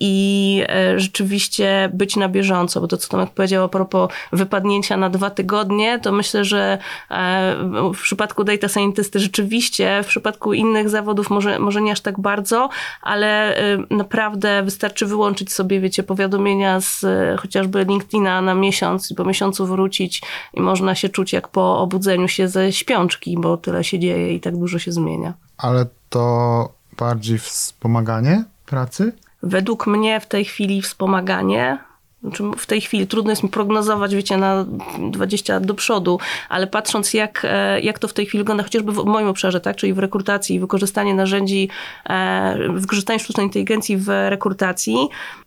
i 0.00 0.64
e, 0.68 1.00
rzeczywiście 1.00 1.90
być 1.94 2.16
na 2.16 2.28
bieżąco, 2.28 2.80
bo 2.80 2.88
to, 2.88 2.96
co 2.96 3.08
Tomek 3.08 3.30
powiedział 3.30 3.64
a 3.64 3.68
propos 3.68 4.10
wypadnięcia 4.32 4.96
na 4.96 5.10
dwa 5.10 5.30
tygodnie, 5.30 5.98
to 5.98 6.12
myślę, 6.12 6.44
że 6.44 6.78
e, 7.10 7.56
w 7.94 8.02
przypadku 8.02 8.44
data 8.44 8.68
scientysty 8.68 9.20
rzeczywiście, 9.20 10.02
w 10.02 10.06
przypadku 10.06 10.52
innych 10.52 10.88
zawodów 10.88 11.30
może, 11.30 11.58
może 11.58 11.82
nie 11.82 11.92
aż 11.92 12.00
tak 12.00 12.20
bardzo, 12.20 12.68
ale 13.02 13.56
e, 13.56 13.78
naprawdę 13.90 14.62
wystarczy 14.62 15.06
wyłączyć 15.06 15.52
sobie, 15.52 15.80
wiecie, 15.80 16.02
powiadomienia 16.02 16.80
z 16.80 17.06
chociażby 17.40 17.84
LinkedIna 17.84 18.40
na 18.40 18.54
miesiąc 18.54 19.10
i 19.10 19.14
po 19.14 19.24
miesiącu 19.24 19.66
wrócić 19.66 20.22
i 20.54 20.60
można 20.60 20.94
się 20.94 21.08
czuć 21.08 21.32
jak 21.32 21.48
po 21.48 21.78
obudzeniu 21.78 22.28
się 22.28 22.48
ze 22.48 22.72
śpiączki, 22.72 23.36
bo 23.38 23.56
tyle 23.56 23.84
się 23.84 23.98
dzieje 23.98 24.34
i 24.34 24.40
tak 24.40 24.56
dużo 24.56 24.78
się 24.78 24.92
zmienia. 24.92 25.47
Ale 25.58 25.86
to 26.08 26.72
bardziej 26.98 27.38
wspomaganie 27.38 28.44
pracy? 28.66 29.12
Według 29.42 29.86
mnie 29.86 30.20
w 30.20 30.26
tej 30.26 30.44
chwili 30.44 30.82
wspomaganie, 30.82 31.78
znaczy 32.22 32.44
w 32.58 32.66
tej 32.66 32.80
chwili 32.80 33.06
trudno 33.06 33.30
jest 33.30 33.42
mi 33.42 33.48
prognozować, 33.48 34.14
wiecie, 34.14 34.36
na 34.36 34.64
20 35.10 35.54
lat 35.54 35.66
do 35.66 35.74
przodu, 35.74 36.18
ale 36.48 36.66
patrząc 36.66 37.14
jak, 37.14 37.46
e, 37.48 37.80
jak 37.80 37.98
to 37.98 38.08
w 38.08 38.12
tej 38.12 38.26
chwili 38.26 38.40
wygląda, 38.40 38.62
chociażby 38.62 38.92
w 38.92 39.04
moim 39.04 39.28
obszarze, 39.28 39.60
tak, 39.60 39.76
czyli 39.76 39.94
w 39.94 39.98
rekrutacji 39.98 40.56
i 40.56 40.60
wykorzystanie 40.60 41.14
narzędzi, 41.14 41.68
e, 42.08 42.58
wykorzystanie 42.74 43.18
sztucznej 43.18 43.46
inteligencji 43.46 43.96
w 43.96 44.08
rekrutacji, 44.08 44.96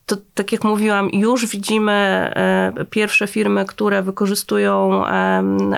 to 0.06 0.18
tak 0.34 0.52
jak 0.52 0.64
mówiłam, 0.64 1.10
już 1.14 1.46
widzimy 1.46 1.92
e, 1.92 2.86
pierwsze 2.90 3.28
firmy, 3.28 3.66
które 3.66 4.04
wykorzystują 4.04 5.06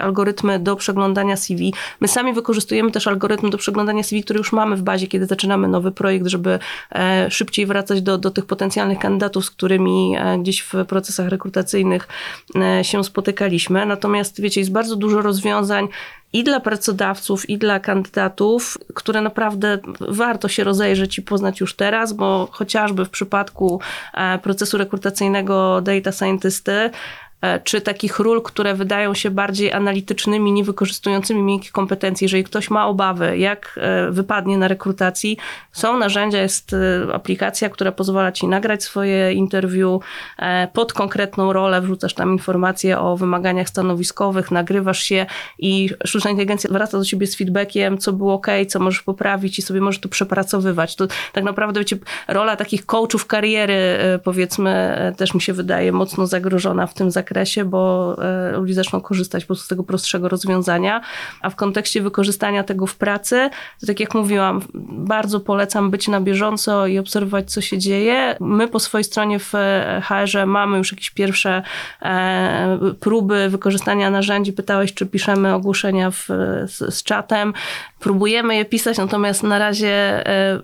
algorytmy 0.01 0.59
do 0.59 0.75
przeglądania 0.75 1.35
CV. 1.37 1.73
My 1.99 2.07
sami 2.07 2.33
wykorzystujemy 2.33 2.91
też 2.91 3.07
algorytm 3.07 3.49
do 3.49 3.57
przeglądania 3.57 4.03
CV, 4.03 4.23
który 4.23 4.37
już 4.37 4.51
mamy 4.51 4.75
w 4.75 4.81
bazie, 4.81 5.07
kiedy 5.07 5.25
zaczynamy 5.25 5.67
nowy 5.67 5.91
projekt, 5.91 6.27
żeby 6.27 6.59
szybciej 7.29 7.65
wracać 7.65 8.01
do, 8.01 8.17
do 8.17 8.31
tych 8.31 8.45
potencjalnych 8.45 8.99
kandydatów, 8.99 9.45
z 9.45 9.49
którymi 9.49 10.15
gdzieś 10.39 10.61
w 10.61 10.82
procesach 10.85 11.29
rekrutacyjnych 11.29 12.07
e, 12.55 12.83
się 12.83 13.03
spotykaliśmy. 13.03 13.85
Natomiast 13.85 14.41
wiecie, 14.41 14.61
jest 14.61 14.71
bardzo 14.71 14.95
dużo 14.95 15.21
rozwiązań 15.21 15.87
i 16.33 16.43
dla 16.43 16.59
pracodawców, 16.59 17.49
i 17.49 17.57
dla 17.57 17.79
kandydatów, 17.79 18.77
które 18.93 19.21
naprawdę 19.21 19.77
warto 19.99 20.47
się 20.47 20.63
rozejrzeć 20.63 21.17
i 21.17 21.21
poznać 21.21 21.59
już 21.59 21.75
teraz, 21.75 22.13
bo 22.13 22.47
chociażby 22.51 23.05
w 23.05 23.09
przypadku 23.09 23.79
e, 24.13 24.39
procesu 24.39 24.77
rekrutacyjnego 24.77 25.81
data 25.81 26.11
scientysty 26.11 26.71
e, 26.71 26.91
czy 27.63 27.81
takich 27.81 28.19
ról, 28.19 28.41
które 28.41 28.73
wydają 28.73 29.13
się 29.13 29.31
bardziej 29.31 29.71
analitycznymi, 29.71 30.51
nie 30.51 30.63
wykorzystującymi 30.63 31.41
miękkich 31.41 31.71
kompetencji. 31.71 32.25
Jeżeli 32.25 32.43
ktoś 32.43 32.69
ma 32.69 32.87
obawy, 32.87 33.37
jak 33.37 33.79
e, 33.81 34.11
wypadnie 34.11 34.57
na 34.57 34.67
rekrutacji, 34.67 35.37
są 35.71 35.97
narzędzia, 35.97 36.41
jest 36.41 36.73
e, 36.73 37.13
aplikacja, 37.13 37.69
która 37.69 37.91
pozwala 37.91 38.31
ci 38.31 38.47
nagrać 38.47 38.83
swoje 38.83 39.33
interview 39.33 40.01
e, 40.37 40.67
pod 40.73 40.93
konkretną 40.93 41.53
rolę, 41.53 41.81
wrzucasz 41.81 42.13
tam 42.13 42.31
informacje 42.31 42.99
o 42.99 43.17
wymaganiach 43.17 43.69
stanowiskowych, 43.69 44.51
nagrywasz 44.51 45.03
się 45.03 45.25
i 45.59 45.89
sztuczna 46.05 46.31
inteligencja 46.31 46.69
wraca 46.69 46.97
do 46.97 47.05
ciebie 47.05 47.27
z 47.27 47.35
feedbackiem, 47.35 47.97
co 47.97 48.13
było 48.13 48.33
ok, 48.33 48.47
co 48.67 48.79
możesz 48.79 49.01
poprawić 49.01 49.59
i 49.59 49.61
sobie 49.61 49.81
możesz 49.81 50.01
to 50.01 50.09
przepracowywać. 50.09 50.95
To 50.95 51.07
tak 51.33 51.43
naprawdę 51.43 51.79
wiecie, 51.79 51.97
rola 52.27 52.55
takich 52.55 52.85
coachów 52.85 53.25
kariery, 53.25 53.73
e, 53.73 54.19
powiedzmy, 54.19 54.69
e, 54.69 55.11
też 55.11 55.33
mi 55.33 55.41
się 55.41 55.53
wydaje 55.53 55.91
mocno 55.91 56.27
zagrożona 56.27 56.87
w 56.87 56.93
tym 56.93 57.11
zakresie, 57.11 57.32
bo 57.65 58.15
e, 58.23 58.57
ludzie 58.57 58.73
zaczną 58.73 59.01
korzystać 59.01 59.43
po 59.43 59.47
prostu 59.47 59.65
z 59.65 59.67
tego 59.67 59.83
prostszego 59.83 60.29
rozwiązania, 60.29 61.01
a 61.41 61.49
w 61.49 61.55
kontekście 61.55 62.01
wykorzystania 62.01 62.63
tego 62.63 62.87
w 62.87 62.95
pracy, 62.95 63.49
to 63.79 63.87
tak 63.87 63.99
jak 63.99 64.13
mówiłam, 64.13 64.61
bardzo 64.89 65.39
polecam 65.39 65.91
być 65.91 66.07
na 66.07 66.21
bieżąco 66.21 66.87
i 66.87 66.99
obserwować, 66.99 67.51
co 67.51 67.61
się 67.61 67.77
dzieje. 67.77 68.37
My 68.39 68.67
po 68.67 68.79
swojej 68.79 69.03
stronie 69.03 69.39
w 69.39 69.53
HR-ze 70.01 70.45
mamy 70.45 70.77
już 70.77 70.91
jakieś 70.91 71.09
pierwsze 71.09 71.63
e, 72.01 72.77
próby 72.99 73.49
wykorzystania 73.49 74.09
narzędzi. 74.09 74.53
Pytałeś, 74.53 74.93
czy 74.93 75.05
piszemy 75.05 75.53
ogłoszenia 75.53 76.11
w, 76.11 76.27
z, 76.65 76.93
z 76.95 77.03
czatem. 77.03 77.53
Próbujemy 78.03 78.55
je 78.55 78.65
pisać, 78.65 78.97
natomiast 78.97 79.43
na 79.43 79.59
razie 79.59 79.87
e, 79.87 80.59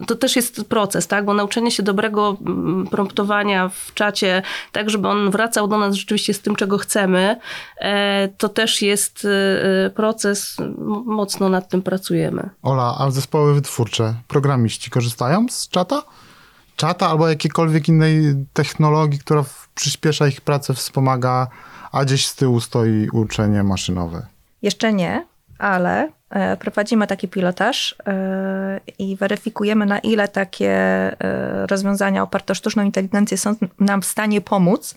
e, 0.00 0.04
to 0.06 0.14
też 0.14 0.36
jest 0.36 0.64
proces, 0.64 1.06
tak? 1.06 1.24
Bo 1.24 1.34
nauczenie 1.34 1.70
się 1.70 1.82
dobrego 1.82 2.36
mm, 2.46 2.86
promptowania 2.86 3.68
w 3.68 3.94
czacie, 3.94 4.42
tak 4.72 4.90
żeby 4.90 5.08
on 5.08 5.30
wracał 5.30 5.68
do 5.68 5.78
nas 5.78 5.94
rzeczywiście 5.94 6.34
z 6.34 6.40
tym, 6.40 6.56
czego 6.56 6.78
chcemy, 6.78 7.36
e, 7.78 8.28
to 8.28 8.48
też 8.48 8.82
jest 8.82 9.26
proces, 9.94 10.56
mocno 11.04 11.48
nad 11.48 11.68
tym 11.68 11.82
pracujemy. 11.82 12.50
Ola, 12.62 12.96
a 12.98 13.10
zespoły 13.10 13.54
wytwórcze, 13.54 14.14
programiści 14.28 14.90
korzystają 14.90 15.46
z 15.48 15.68
czata? 15.68 16.02
Czata 16.76 17.08
albo 17.08 17.28
jakiejkolwiek 17.28 17.88
innej 17.88 18.34
technologii, 18.52 19.18
która 19.18 19.44
przyspiesza 19.74 20.28
ich 20.28 20.40
pracę, 20.40 20.74
wspomaga, 20.74 21.46
a 21.92 22.04
gdzieś 22.04 22.26
z 22.26 22.34
tyłu 22.34 22.60
stoi 22.60 23.08
uczenie 23.12 23.62
maszynowe. 23.62 24.26
Jeszcze 24.62 24.92
nie, 24.92 25.26
ale 25.58 26.17
prowadzimy 26.58 27.06
taki 27.06 27.28
pilotaż 27.28 27.96
e, 28.06 28.80
i 28.98 29.16
weryfikujemy, 29.16 29.86
na 29.86 29.98
ile 29.98 30.28
takie 30.28 30.70
e, 30.70 31.66
rozwiązania 31.66 32.22
oparte 32.22 32.52
o 32.52 32.54
sztuczną 32.54 32.82
inteligencję 32.82 33.38
są 33.38 33.54
nam 33.78 34.02
w 34.02 34.06
stanie 34.06 34.40
pomóc 34.40 34.94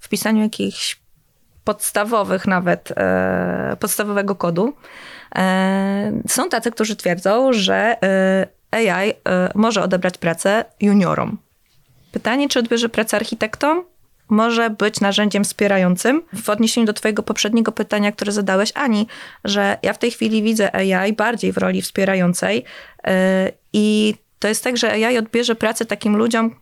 w 0.00 0.08
pisaniu 0.08 0.42
jakichś 0.42 1.00
podstawowych 1.64 2.46
nawet, 2.46 2.92
e, 2.96 3.76
podstawowego 3.80 4.34
kodu. 4.34 4.72
E, 5.36 6.12
Są 6.28 6.48
tacy, 6.48 6.70
którzy 6.70 6.96
twierdzą, 6.96 7.52
że 7.52 7.96
e, 8.02 8.46
AI 8.70 9.10
e, 9.10 9.14
może 9.54 9.82
odebrać 9.82 10.18
pracę 10.18 10.64
juniorom. 10.80 11.38
Pytanie, 12.12 12.48
czy 12.48 12.58
odbierze 12.58 12.88
pracę 12.88 13.16
architektom? 13.16 13.84
Może 14.30 14.70
być 14.70 15.00
narzędziem 15.00 15.44
wspierającym. 15.44 16.22
W 16.42 16.50
odniesieniu 16.50 16.86
do 16.86 16.92
Twojego 16.92 17.22
poprzedniego 17.22 17.72
pytania, 17.72 18.12
które 18.12 18.32
zadałeś, 18.32 18.72
Ani, 18.74 19.06
że 19.44 19.78
ja 19.82 19.92
w 19.92 19.98
tej 19.98 20.10
chwili 20.10 20.42
widzę 20.42 20.74
AI 20.74 21.12
bardziej 21.12 21.52
w 21.52 21.58
roli 21.58 21.82
wspierającej 21.82 22.64
yy, 23.06 23.12
i 23.72 24.14
to 24.38 24.48
jest 24.48 24.64
tak, 24.64 24.76
że 24.76 24.92
AI 24.92 25.18
odbierze 25.18 25.54
pracę 25.54 25.84
takim 25.84 26.16
ludziom, 26.16 26.54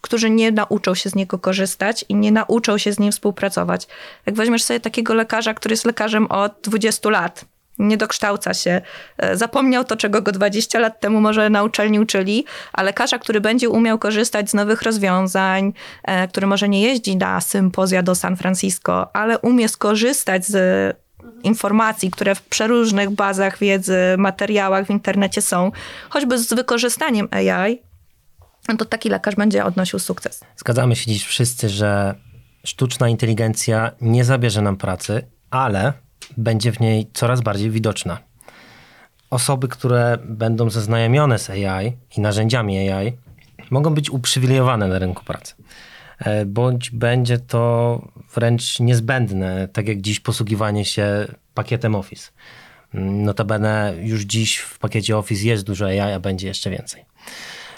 którzy 0.00 0.30
nie 0.30 0.52
nauczą 0.52 0.94
się 0.94 1.10
z 1.10 1.14
niego 1.14 1.38
korzystać 1.38 2.04
i 2.08 2.14
nie 2.14 2.32
nauczą 2.32 2.78
się 2.78 2.92
z 2.92 2.98
nim 2.98 3.12
współpracować. 3.12 3.86
Jak 4.26 4.34
weźmiesz 4.34 4.62
sobie 4.62 4.80
takiego 4.80 5.14
lekarza, 5.14 5.54
który 5.54 5.72
jest 5.72 5.84
lekarzem 5.84 6.26
od 6.26 6.52
20 6.62 7.10
lat, 7.10 7.44
nie 7.78 7.96
dokształca 7.96 8.54
się, 8.54 8.80
e, 9.18 9.36
zapomniał 9.36 9.84
to, 9.84 9.96
czego 9.96 10.22
go 10.22 10.32
20 10.32 10.78
lat 10.78 11.00
temu 11.00 11.20
może 11.20 11.50
na 11.50 11.64
uczelni 11.64 12.00
uczyli, 12.00 12.44
a 12.72 12.82
lekarza, 12.82 13.18
który 13.18 13.40
będzie 13.40 13.68
umiał 13.68 13.98
korzystać 13.98 14.50
z 14.50 14.54
nowych 14.54 14.82
rozwiązań, 14.82 15.72
e, 16.04 16.28
który 16.28 16.46
może 16.46 16.68
nie 16.68 16.82
jeździ 16.82 17.16
na 17.16 17.40
sympozja 17.40 18.02
do 18.02 18.14
San 18.14 18.36
Francisco, 18.36 19.16
ale 19.16 19.38
umie 19.38 19.68
skorzystać 19.68 20.46
z 20.46 20.96
informacji, 21.42 22.10
które 22.10 22.34
w 22.34 22.42
przeróżnych 22.42 23.10
bazach 23.10 23.58
wiedzy, 23.58 23.98
materiałach 24.18 24.86
w 24.86 24.90
internecie 24.90 25.42
są, 25.42 25.72
choćby 26.08 26.38
z 26.38 26.54
wykorzystaniem 26.54 27.28
AI, 27.30 27.82
no 28.68 28.76
to 28.76 28.84
taki 28.84 29.08
lekarz 29.08 29.34
będzie 29.34 29.64
odnosił 29.64 29.98
sukces. 29.98 30.40
Zgadzamy 30.56 30.96
się 30.96 31.06
dziś 31.06 31.26
wszyscy, 31.26 31.68
że 31.68 32.14
sztuczna 32.64 33.08
inteligencja 33.08 33.92
nie 34.00 34.24
zabierze 34.24 34.62
nam 34.62 34.76
pracy, 34.76 35.26
ale 35.50 35.92
będzie 36.36 36.72
w 36.72 36.80
niej 36.80 37.06
coraz 37.12 37.40
bardziej 37.40 37.70
widoczna. 37.70 38.18
Osoby, 39.30 39.68
które 39.68 40.18
będą 40.24 40.70
zaznajomione 40.70 41.38
z 41.38 41.50
AI 41.50 41.92
i 42.16 42.20
narzędziami 42.20 42.90
AI, 42.90 43.12
mogą 43.70 43.94
być 43.94 44.10
uprzywilejowane 44.10 44.88
na 44.88 44.98
rynku 44.98 45.24
pracy. 45.24 45.54
E, 46.18 46.46
Bądź 46.46 46.90
będzie 46.90 47.38
to 47.38 48.02
wręcz 48.34 48.80
niezbędne, 48.80 49.68
tak 49.68 49.88
jak 49.88 50.00
dziś 50.00 50.20
posługiwanie 50.20 50.84
się 50.84 51.26
pakietem 51.54 51.94
Office. 51.94 52.30
Mm, 52.94 53.24
Notabene 53.24 53.94
już 54.00 54.22
dziś 54.22 54.58
w 54.58 54.78
pakiecie 54.78 55.16
Office 55.18 55.46
jest 55.46 55.64
dużo 55.64 55.86
AI, 55.86 56.00
a 56.00 56.20
będzie 56.20 56.48
jeszcze 56.48 56.70
więcej. 56.70 57.04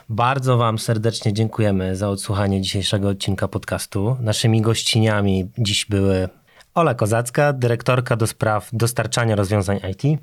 Bardzo 0.08 0.56
Wam 0.56 0.78
serdecznie 0.78 1.32
dziękujemy 1.32 1.96
za 1.96 2.08
odsłuchanie 2.08 2.60
dzisiejszego 2.60 3.08
odcinka 3.08 3.48
podcastu. 3.48 4.16
Naszymi 4.20 4.62
gościniami 4.62 5.50
dziś 5.58 5.84
były 5.84 6.28
Ola 6.78 6.94
Kozacka, 6.94 7.52
dyrektorka 7.52 8.16
do 8.16 8.26
spraw 8.26 8.68
dostarczania 8.72 9.36
rozwiązań 9.36 9.80
IT 9.90 10.20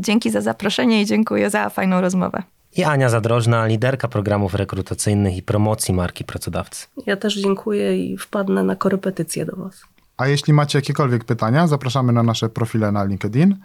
Dzięki 0.00 0.30
za 0.30 0.40
zaproszenie 0.40 1.02
i 1.02 1.06
dziękuję 1.06 1.50
za 1.50 1.70
fajną 1.70 2.00
rozmowę. 2.00 2.42
i 2.76 2.84
Ania 2.84 3.08
Zadrożna, 3.08 3.66
liderka 3.66 4.08
programów 4.08 4.54
rekrutacyjnych 4.54 5.36
i 5.36 5.42
promocji 5.42 5.94
marki 5.94 6.24
pracodawcy. 6.24 6.86
Ja 7.06 7.16
też 7.16 7.34
dziękuję 7.34 7.98
i 7.98 8.16
wpadnę 8.16 8.62
na 8.62 8.76
korepetycję 8.76 9.44
do 9.44 9.56
Was. 9.56 9.82
A 10.16 10.26
jeśli 10.26 10.52
macie 10.52 10.78
jakiekolwiek 10.78 11.24
pytania, 11.24 11.66
zapraszamy 11.66 12.12
na 12.12 12.22
nasze 12.22 12.48
profile 12.48 12.92
na 12.92 13.04
LinkedIn 13.04 13.56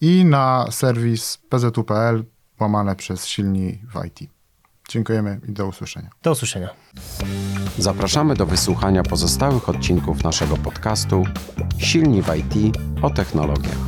i 0.00 0.24
na 0.24 0.66
serwis 0.70 1.38
pzu.pl 1.50 2.24
łamane 2.60 2.96
przez 2.96 3.26
silni 3.26 3.78
w 3.94 4.06
IT. 4.06 4.30
Dziękujemy 4.88 5.40
i 5.48 5.52
do 5.52 5.66
usłyszenia. 5.66 6.10
Do 6.22 6.32
usłyszenia. 6.32 6.68
Zapraszamy 7.78 8.34
do 8.34 8.46
wysłuchania 8.46 9.02
pozostałych 9.02 9.68
odcinków 9.68 10.24
naszego 10.24 10.56
podcastu 10.56 11.24
Silni 11.78 12.22
w 12.22 12.28
IT 12.36 12.76
o 13.02 13.10
technologiach. 13.10 13.78